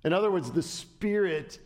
In 0.05 0.13
other 0.13 0.31
words, 0.31 0.51
the 0.51 0.63
Spirit 0.63 1.59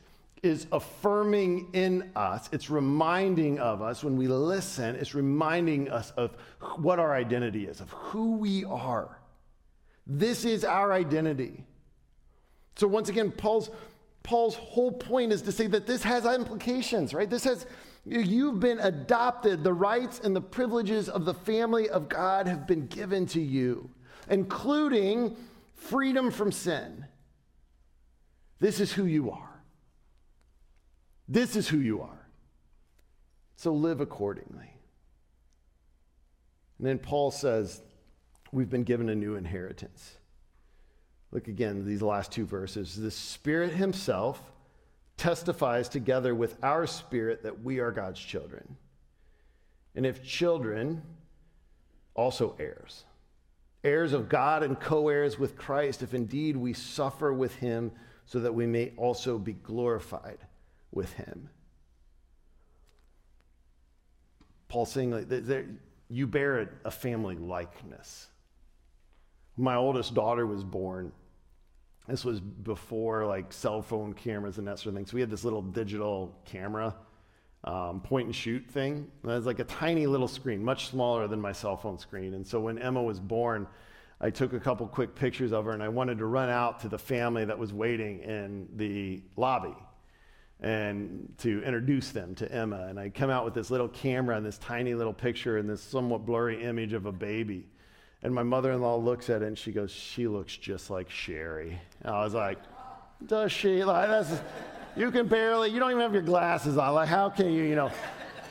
is 0.42 0.66
affirming 0.70 1.68
in 1.72 2.10
us, 2.14 2.48
it's 2.52 2.70
reminding 2.70 3.58
of 3.58 3.82
us 3.82 4.04
when 4.04 4.16
we 4.16 4.28
listen, 4.28 4.94
it's 4.94 5.14
reminding 5.14 5.90
us 5.90 6.12
of 6.12 6.36
what 6.76 6.98
our 6.98 7.14
identity 7.14 7.66
is, 7.66 7.80
of 7.80 7.90
who 7.90 8.36
we 8.36 8.64
are. 8.64 9.18
This 10.06 10.44
is 10.44 10.64
our 10.64 10.92
identity. 10.92 11.64
So, 12.76 12.86
once 12.86 13.08
again, 13.08 13.32
Paul's, 13.32 13.70
Paul's 14.22 14.54
whole 14.54 14.92
point 14.92 15.32
is 15.32 15.42
to 15.42 15.52
say 15.52 15.66
that 15.68 15.86
this 15.86 16.02
has 16.02 16.26
implications, 16.26 17.14
right? 17.14 17.28
This 17.28 17.44
has, 17.44 17.66
you've 18.06 18.60
been 18.60 18.78
adopted. 18.78 19.64
The 19.64 19.72
rights 19.72 20.20
and 20.22 20.34
the 20.34 20.40
privileges 20.40 21.08
of 21.08 21.24
the 21.24 21.34
family 21.34 21.88
of 21.88 22.08
God 22.08 22.46
have 22.46 22.66
been 22.66 22.86
given 22.86 23.26
to 23.26 23.40
you, 23.40 23.90
including 24.30 25.36
freedom 25.74 26.30
from 26.30 26.52
sin. 26.52 27.04
This 28.60 28.80
is 28.80 28.92
who 28.92 29.04
you 29.04 29.30
are. 29.30 29.62
This 31.28 31.56
is 31.56 31.68
who 31.68 31.78
you 31.78 32.02
are. 32.02 32.28
So 33.56 33.72
live 33.72 34.00
accordingly. 34.00 34.70
And 36.78 36.86
then 36.86 36.98
Paul 36.98 37.30
says, 37.30 37.82
We've 38.52 38.70
been 38.70 38.84
given 38.84 39.08
a 39.08 39.14
new 39.14 39.34
inheritance. 39.34 40.18
Look 41.32 41.48
again, 41.48 41.84
these 41.84 42.00
last 42.00 42.30
two 42.30 42.46
verses. 42.46 42.94
The 42.94 43.10
Spirit 43.10 43.72
Himself 43.72 44.40
testifies 45.16 45.88
together 45.88 46.34
with 46.34 46.56
our 46.62 46.86
spirit 46.86 47.42
that 47.42 47.62
we 47.62 47.80
are 47.80 47.90
God's 47.90 48.20
children. 48.20 48.76
And 49.94 50.04
if 50.04 50.24
children, 50.24 51.02
also 52.14 52.54
heirs. 52.58 53.04
Heirs 53.82 54.12
of 54.12 54.28
God 54.28 54.62
and 54.62 54.78
co 54.78 55.08
heirs 55.08 55.38
with 55.38 55.56
Christ, 55.56 56.02
if 56.02 56.12
indeed 56.12 56.56
we 56.56 56.72
suffer 56.72 57.32
with 57.32 57.54
Him, 57.56 57.92
so 58.26 58.40
that 58.40 58.54
we 58.54 58.66
may 58.66 58.92
also 58.96 59.38
be 59.38 59.52
glorified 59.52 60.38
with 60.90 61.12
him. 61.12 61.48
Paul 64.68 64.84
saying, 64.84 65.12
like, 65.12 65.66
you 66.08 66.26
bear 66.26 66.68
a 66.84 66.90
family 66.90 67.36
likeness. 67.36 68.26
My 69.56 69.76
oldest 69.76 70.12
daughter 70.12 70.44
was 70.44 70.64
born. 70.64 71.12
This 72.08 72.24
was 72.24 72.40
before 72.40 73.26
like 73.26 73.52
cell 73.52 73.82
phone 73.82 74.12
cameras 74.12 74.58
and 74.58 74.66
that 74.68 74.78
sort 74.78 74.88
of 74.88 74.94
thing. 74.94 75.06
So 75.06 75.14
we 75.14 75.20
had 75.20 75.30
this 75.30 75.44
little 75.44 75.62
digital 75.62 76.36
camera, 76.44 76.94
um, 77.64 78.00
point 78.00 78.26
and 78.26 78.34
shoot 78.34 78.64
thing. 78.70 79.10
It 79.24 79.26
was 79.26 79.46
like 79.46 79.58
a 79.58 79.64
tiny 79.64 80.06
little 80.06 80.28
screen, 80.28 80.64
much 80.64 80.88
smaller 80.88 81.26
than 81.26 81.40
my 81.40 81.52
cell 81.52 81.76
phone 81.76 81.98
screen. 81.98 82.34
And 82.34 82.46
so 82.46 82.60
when 82.60 82.78
Emma 82.78 83.02
was 83.02 83.18
born, 83.18 83.66
I 84.20 84.30
took 84.30 84.52
a 84.52 84.60
couple 84.60 84.86
quick 84.86 85.14
pictures 85.14 85.52
of 85.52 85.64
her 85.64 85.72
and 85.72 85.82
I 85.82 85.88
wanted 85.88 86.18
to 86.18 86.26
run 86.26 86.48
out 86.48 86.80
to 86.80 86.88
the 86.88 86.98
family 86.98 87.44
that 87.44 87.58
was 87.58 87.72
waiting 87.72 88.20
in 88.20 88.68
the 88.76 89.22
lobby 89.36 89.74
and 90.60 91.34
to 91.38 91.62
introduce 91.62 92.12
them 92.12 92.34
to 92.36 92.50
Emma. 92.50 92.86
And 92.86 92.98
I 92.98 93.10
come 93.10 93.30
out 93.30 93.44
with 93.44 93.52
this 93.52 93.70
little 93.70 93.88
camera 93.88 94.36
and 94.36 94.46
this 94.46 94.58
tiny 94.58 94.94
little 94.94 95.12
picture 95.12 95.58
and 95.58 95.68
this 95.68 95.82
somewhat 95.82 96.24
blurry 96.24 96.64
image 96.64 96.92
of 96.92 97.04
a 97.04 97.12
baby. 97.12 97.66
And 98.22 98.34
my 98.34 98.42
mother 98.42 98.72
in 98.72 98.80
law 98.80 98.96
looks 98.96 99.30
at 99.30 99.42
it 99.42 99.46
and 99.46 99.58
she 99.58 99.72
goes, 99.72 99.90
She 99.90 100.26
looks 100.26 100.56
just 100.56 100.90
like 100.90 101.10
Sherry. 101.10 101.78
And 102.02 102.14
I 102.14 102.24
was 102.24 102.34
like, 102.34 102.58
Does 103.26 103.52
she? 103.52 103.84
Like, 103.84 104.08
that's, 104.08 104.40
you 104.96 105.10
can 105.10 105.28
barely, 105.28 105.70
you 105.70 105.78
don't 105.78 105.90
even 105.90 106.02
have 106.02 106.14
your 106.14 106.22
glasses 106.22 106.78
on. 106.78 106.94
Like, 106.94 107.08
how 107.08 107.28
can 107.28 107.52
you, 107.52 107.62
you 107.62 107.74
know? 107.74 107.90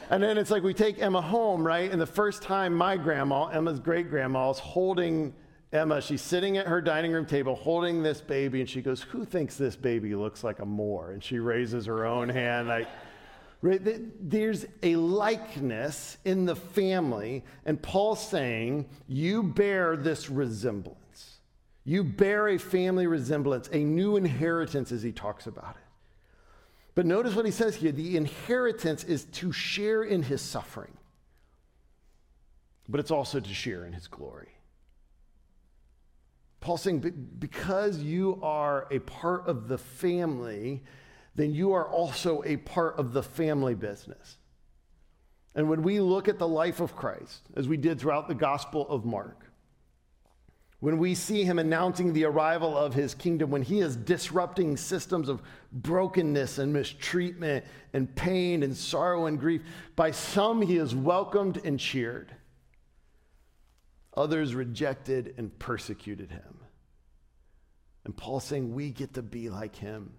And 0.10 0.22
then 0.22 0.38
it's 0.38 0.52
like 0.52 0.62
we 0.62 0.74
take 0.74 1.02
Emma 1.02 1.22
home, 1.22 1.66
right? 1.66 1.92
And 1.92 2.00
the 2.00 2.06
first 2.06 2.44
time 2.44 2.74
my 2.76 2.96
grandma, 2.96 3.48
Emma's 3.48 3.80
great 3.80 4.10
grandma, 4.10 4.52
is 4.52 4.60
holding 4.60 5.34
Emma, 5.76 6.02
she's 6.02 6.22
sitting 6.22 6.58
at 6.58 6.68
her 6.68 6.80
dining 6.80 7.12
room 7.12 7.26
table 7.26 7.56
holding 7.56 8.02
this 8.02 8.22
baby, 8.22 8.62
and 8.62 8.70
she 8.70 8.82
goes, 8.82 9.02
Who 9.02 9.26
thinks 9.26 9.58
this 9.58 9.76
baby 9.76 10.16
looks 10.16 10.44
like 10.44 10.60
a 10.60 10.66
Moore? 10.66 11.12
And 11.12 11.24
she 11.24 11.40
raises 11.40 11.86
her 11.88 12.06
own 12.06 12.30
hand. 12.30 12.68
Like, 12.68 12.88
right, 13.62 13.82
there's 14.30 14.66
a 14.84 14.96
likeness 14.96 16.18
in 16.26 16.46
the 16.46 16.56
family, 16.56 17.44
and 17.66 17.82
Paul's 17.82 18.26
saying, 18.26 18.88
You 19.08 19.44
bear 19.44 19.96
this 19.98 20.30
resemblance. 20.30 21.40
You 21.84 22.04
bear 22.04 22.48
a 22.50 22.58
family 22.58 23.06
resemblance, 23.06 23.70
a 23.72 23.78
new 23.78 24.18
inheritance, 24.18 24.92
as 24.92 25.04
he 25.04 25.12
talks 25.12 25.46
about 25.46 25.76
it. 25.76 25.84
But 26.96 27.06
notice 27.06 27.36
what 27.36 27.46
he 27.46 27.52
says 27.52 27.76
here 27.76 27.92
the 27.92 28.18
inheritance 28.18 29.04
is 29.04 29.26
to 29.26 29.52
share 29.52 30.04
in 30.04 30.24
his 30.24 30.42
suffering, 30.42 30.98
but 32.90 33.00
it's 33.00 33.12
also 33.12 33.40
to 33.40 33.54
share 33.54 33.86
in 33.86 33.94
his 33.94 34.08
glory. 34.08 34.50
Paul's 36.62 36.82
saying, 36.82 37.00
because 37.38 38.00
you 38.00 38.40
are 38.42 38.88
a 38.90 38.98
part 38.98 39.48
of 39.48 39.68
the 39.68 39.78
family, 39.78 40.82
then 41.36 41.54
you 41.54 41.74
are 41.74 41.88
also 41.88 42.44
a 42.46 42.58
part 42.58 42.98
of 42.98 43.14
the 43.14 43.24
family 43.24 43.76
business. 43.76 44.38
And 45.54 45.70
when 45.70 45.84
we 45.84 46.00
look 46.00 46.28
at 46.28 46.40
the 46.40 46.48
life 46.48 46.80
of 46.80 46.96
Christ, 46.96 47.44
as 47.56 47.68
we 47.68 47.78
did 47.78 48.00
throughout 48.00 48.28
the 48.28 48.36
Gospel 48.36 48.88
of 48.90 49.06
Mark, 49.06 49.46
when 50.80 50.98
we 50.98 51.16
see 51.16 51.44
him 51.44 51.58
announcing 51.58 52.14
the 52.14 52.26
arrival 52.26 52.78
of 52.78 52.94
his 52.94 53.16
kingdom, 53.16 53.50
when 53.50 53.62
he 53.62 53.80
is 53.80 53.96
disrupting 53.96 54.78
systems 54.78 55.30
of 55.30 55.42
brokenness 55.72 56.58
and 56.58 56.74
mistreatment 56.74 57.66
and 57.94 58.14
pain 58.16 58.62
and 58.62 58.76
sorrow 58.76 59.26
and 59.26 59.40
grief, 59.40 59.62
by 59.96 60.12
some 60.12 60.62
he 60.62 60.78
is 60.78 60.94
welcomed 60.94 61.62
and 61.64 61.80
cheered. 61.80 62.36
Others 64.16 64.54
rejected 64.54 65.34
and 65.38 65.58
persecuted 65.58 66.32
him. 66.32 66.60
And 68.04 68.16
Paul's 68.16 68.44
saying 68.44 68.74
we 68.74 68.92
get 68.92 69.16
to 69.16 69.22
be 69.22 69.50
like 69.50 69.76
him. 69.76 70.14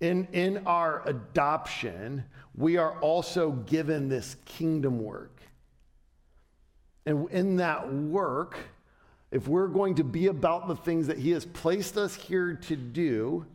In, 0.00 0.28
in 0.32 0.66
our 0.66 1.02
adoption, 1.08 2.24
we 2.54 2.76
are 2.76 2.98
also 3.00 3.52
given 3.52 4.08
this 4.08 4.36
kingdom 4.44 5.02
work. 5.02 5.40
And 7.06 7.30
in 7.30 7.56
that 7.56 7.92
work, 7.92 8.58
if 9.30 9.48
we're 9.48 9.68
going 9.68 9.94
to 9.96 10.04
be 10.04 10.26
about 10.26 10.68
the 10.68 10.76
things 10.76 11.06
that 11.06 11.18
he 11.18 11.30
has 11.30 11.44
placed 11.44 11.96
us 11.96 12.14
here 12.14 12.54
to 12.54 12.76
do, 12.76 13.46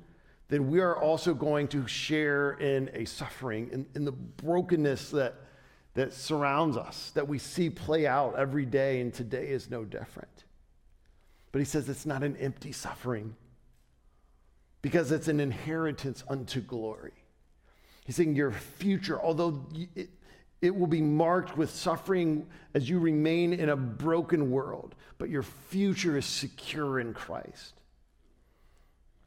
then 0.47 0.69
we 0.69 0.79
are 0.79 0.97
also 0.97 1.33
going 1.33 1.67
to 1.69 1.87
share 1.87 2.53
in 2.53 2.89
a 2.93 3.05
suffering, 3.05 3.69
in, 3.71 3.85
in 3.95 4.05
the 4.05 4.11
brokenness 4.11 5.11
that 5.11 5.35
that 5.93 6.13
surrounds 6.13 6.77
us, 6.77 7.11
that 7.15 7.27
we 7.27 7.37
see 7.37 7.69
play 7.69 8.07
out 8.07 8.35
every 8.37 8.65
day, 8.65 9.01
and 9.01 9.13
today 9.13 9.47
is 9.47 9.69
no 9.69 9.83
different. 9.83 10.45
But 11.51 11.59
he 11.59 11.65
says 11.65 11.89
it's 11.89 12.05
not 12.05 12.23
an 12.23 12.37
empty 12.37 12.71
suffering 12.71 13.35
because 14.81 15.11
it's 15.11 15.27
an 15.27 15.39
inheritance 15.39 16.23
unto 16.29 16.61
glory. 16.61 17.13
He's 18.05 18.15
saying 18.15 18.35
your 18.35 18.51
future, 18.51 19.21
although 19.21 19.65
it, 19.95 20.09
it 20.61 20.75
will 20.75 20.87
be 20.87 21.01
marked 21.01 21.57
with 21.57 21.69
suffering 21.69 22.47
as 22.73 22.89
you 22.89 22.99
remain 22.99 23.53
in 23.53 23.69
a 23.69 23.75
broken 23.75 24.51
world, 24.51 24.95
but 25.17 25.29
your 25.29 25.43
future 25.43 26.17
is 26.17 26.25
secure 26.25 26.99
in 26.99 27.13
Christ. 27.13 27.81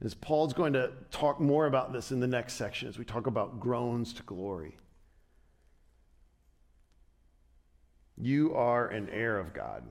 As 0.05 0.12
Paul's 0.12 0.53
going 0.53 0.75
to 0.75 0.93
talk 1.11 1.40
more 1.40 1.67
about 1.67 1.93
this 1.93 2.12
in 2.12 2.21
the 2.21 2.27
next 2.27 2.55
section 2.55 2.88
as 2.88 2.99
we 2.99 3.05
talk 3.05 3.27
about 3.27 3.59
groans 3.59 4.12
to 4.14 4.23
glory. 4.25 4.77
You 8.17 8.55
are 8.55 8.87
an 8.88 9.09
heir 9.09 9.38
of 9.38 9.55
God 9.55 9.83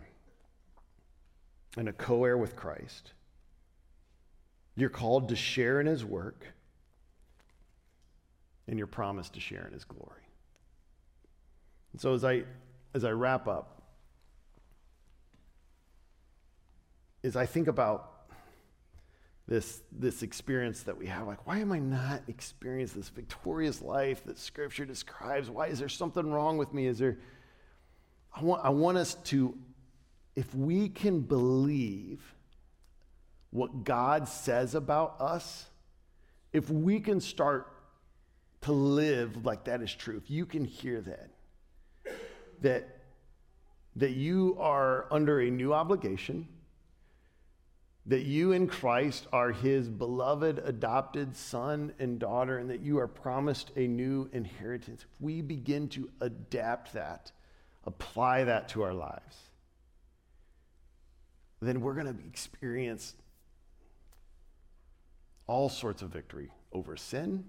and 1.78 1.90
a 1.90 1.94
co 1.94 2.24
heir 2.24 2.38
with 2.38 2.56
Christ. 2.56 3.14
You're 4.76 4.90
called 4.90 5.30
to 5.30 5.36
share 5.36 5.80
in 5.80 5.88
his 5.88 6.04
work, 6.04 6.46
and 8.68 8.78
you're 8.78 8.88
promised 8.88 9.34
to 9.34 9.40
share 9.40 9.66
in 9.68 9.74
his 9.74 9.84
glory. 9.84 10.22
And 11.92 12.02
so, 12.02 12.14
as 12.14 12.24
I, 12.24 12.44
as 12.94 13.04
I 13.04 13.12
wrap 13.12 13.48
up, 13.48 13.84
as 17.24 17.36
I 17.36 17.46
think 17.46 17.68
about 17.68 18.10
this, 19.48 19.82
this 19.92 20.24
experience 20.24 20.84
that 20.84 20.98
we 20.98 21.06
have, 21.08 21.28
like, 21.28 21.46
why 21.46 21.60
am 21.60 21.72
I 21.72 21.80
not 21.80 22.24
experiencing 22.28 23.00
this 23.00 23.10
victorious 23.10 23.82
life 23.82 24.24
that 24.26 24.40
Scripture 24.40 24.86
describes? 24.86 25.50
Why 25.50 25.68
is 25.68 25.80
there 25.80 25.90
something 25.90 26.32
wrong 26.32 26.58
with 26.58 26.74
me? 26.74 26.88
Is 26.88 26.98
there 26.98 27.18
I 28.36 28.44
want, 28.44 28.66
I 28.66 28.70
want 28.70 28.98
us 28.98 29.16
to, 29.26 29.58
if 30.36 30.54
we 30.56 30.90
can 30.90 31.20
believe 31.20 32.22
what 33.54 33.84
God 33.84 34.28
says 34.28 34.74
about 34.74 35.22
us, 35.22 35.68
if 36.52 36.72
we 36.72 37.00
can 37.00 37.22
start 37.22 37.72
to 38.62 38.72
live 38.72 39.46
like 39.46 39.66
that 39.66 39.82
is 39.82 39.94
true, 39.94 40.18
if 40.18 40.32
you 40.32 40.48
can 40.48 40.66
hear 40.66 41.02
that, 41.02 41.30
that, 42.62 42.98
that 43.96 44.12
you 44.12 44.58
are 44.60 45.06
under 45.12 45.40
a 45.40 45.52
new 45.52 45.72
obligation, 45.72 46.48
that 48.08 48.24
you 48.24 48.54
in 48.54 48.68
Christ 48.68 49.28
are 49.32 49.52
his 49.52 49.88
beloved 49.88 50.60
adopted 50.66 51.36
son 51.36 51.94
and 52.00 52.18
daughter, 52.18 52.58
and 52.58 52.70
that 52.72 52.82
you 52.82 52.98
are 52.98 53.08
promised 53.08 53.72
a 53.76 53.88
new 53.88 54.30
inheritance. 54.34 55.04
If 55.04 55.22
we 55.22 55.42
begin 55.42 55.88
to 55.90 56.10
adapt 56.22 56.94
that, 56.94 57.32
apply 57.86 58.46
that 58.46 58.68
to 58.70 58.82
our 58.82 58.96
lives, 58.96 59.38
then 61.62 61.82
we're 61.82 61.94
going 61.94 62.08
to 62.08 62.26
experience 62.26 63.14
all 65.48 65.70
sorts 65.70 66.02
of 66.02 66.10
victory 66.10 66.50
over 66.72 66.96
sin, 66.96 67.44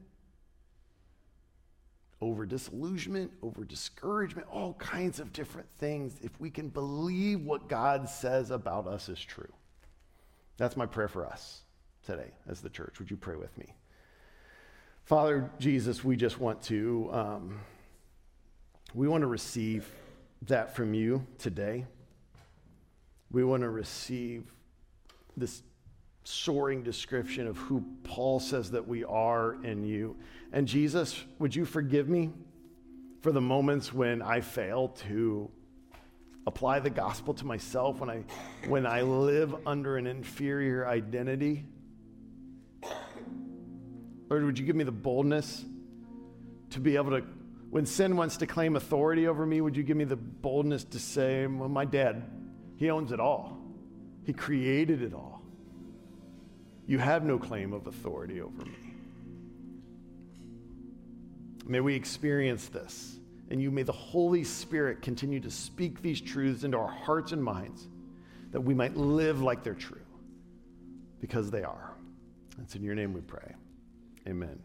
over 2.20 2.46
disillusionment, 2.46 3.30
over 3.42 3.64
discouragement, 3.64 4.46
all 4.50 4.74
kinds 4.74 5.20
of 5.20 5.32
different 5.32 5.68
things 5.78 6.16
if 6.22 6.38
we 6.40 6.50
can 6.50 6.68
believe 6.68 7.40
what 7.42 7.68
God 7.68 8.08
says 8.08 8.50
about 8.50 8.86
us 8.86 9.08
is 9.08 9.20
true. 9.20 9.52
That's 10.56 10.76
my 10.76 10.86
prayer 10.86 11.08
for 11.08 11.26
us 11.26 11.62
today 12.04 12.30
as 12.48 12.60
the 12.60 12.70
church. 12.70 12.98
Would 12.98 13.10
you 13.10 13.16
pray 13.16 13.36
with 13.36 13.56
me? 13.58 13.74
Father 15.04 15.50
Jesus, 15.58 16.02
we 16.02 16.16
just 16.16 16.40
want 16.40 16.62
to 16.62 17.10
um, 17.12 17.60
we 18.94 19.08
want 19.08 19.22
to 19.22 19.26
receive 19.26 19.90
that 20.42 20.74
from 20.74 20.94
you 20.94 21.26
today. 21.38 21.84
We 23.30 23.44
want 23.44 23.62
to 23.62 23.68
receive 23.68 24.52
this 25.36 25.62
soaring 26.24 26.82
description 26.82 27.46
of 27.46 27.56
who 27.56 27.84
Paul 28.02 28.40
says 28.40 28.70
that 28.72 28.88
we 28.88 29.04
are 29.04 29.62
in 29.62 29.84
you. 29.84 30.16
And 30.52 30.66
Jesus, 30.66 31.22
would 31.38 31.54
you 31.54 31.64
forgive 31.64 32.08
me 32.08 32.30
for 33.20 33.30
the 33.30 33.40
moments 33.40 33.92
when 33.92 34.22
I 34.22 34.40
fail 34.40 34.88
to 35.08 35.50
apply 36.46 36.80
the 36.80 36.90
gospel 36.90 37.34
to 37.34 37.46
myself, 37.46 38.00
when 38.00 38.10
I, 38.10 38.24
when 38.66 38.86
I 38.86 39.02
live 39.02 39.54
under 39.66 39.96
an 39.96 40.06
inferior 40.06 40.86
identity? 40.86 41.64
Lord, 44.28 44.44
would 44.44 44.58
you 44.58 44.64
give 44.64 44.76
me 44.76 44.84
the 44.84 44.92
boldness 44.92 45.64
to 46.70 46.80
be 46.80 46.96
able 46.96 47.10
to, 47.10 47.24
when 47.70 47.86
sin 47.86 48.16
wants 48.16 48.38
to 48.38 48.46
claim 48.46 48.76
authority 48.76 49.26
over 49.26 49.44
me, 49.44 49.60
would 49.60 49.76
you 49.76 49.82
give 49.82 49.96
me 49.96 50.04
the 50.04 50.16
boldness 50.16 50.84
to 50.84 50.98
say, 50.98 51.46
well, 51.46 51.68
my 51.68 51.84
dad, 51.84 52.24
he 52.76 52.90
owns 52.90 53.12
it 53.12 53.20
all. 53.20 53.58
He 54.24 54.32
created 54.32 55.02
it 55.02 55.12
all. 55.12 55.33
You 56.86 56.98
have 56.98 57.24
no 57.24 57.38
claim 57.38 57.72
of 57.72 57.86
authority 57.86 58.40
over 58.40 58.64
me. 58.64 58.72
May 61.66 61.80
we 61.80 61.94
experience 61.94 62.66
this, 62.66 63.16
and 63.50 63.60
you 63.60 63.70
may 63.70 63.82
the 63.82 63.92
Holy 63.92 64.44
Spirit 64.44 65.00
continue 65.00 65.40
to 65.40 65.50
speak 65.50 66.02
these 66.02 66.20
truths 66.20 66.62
into 66.64 66.76
our 66.76 66.90
hearts 66.90 67.32
and 67.32 67.42
minds 67.42 67.88
that 68.50 68.60
we 68.60 68.74
might 68.74 68.96
live 68.96 69.40
like 69.40 69.62
they're 69.62 69.74
true, 69.74 70.04
because 71.20 71.50
they 71.50 71.62
are. 71.62 71.94
It's 72.62 72.76
in 72.76 72.82
your 72.82 72.94
name 72.94 73.12
we 73.14 73.22
pray. 73.22 73.54
Amen. 74.28 74.60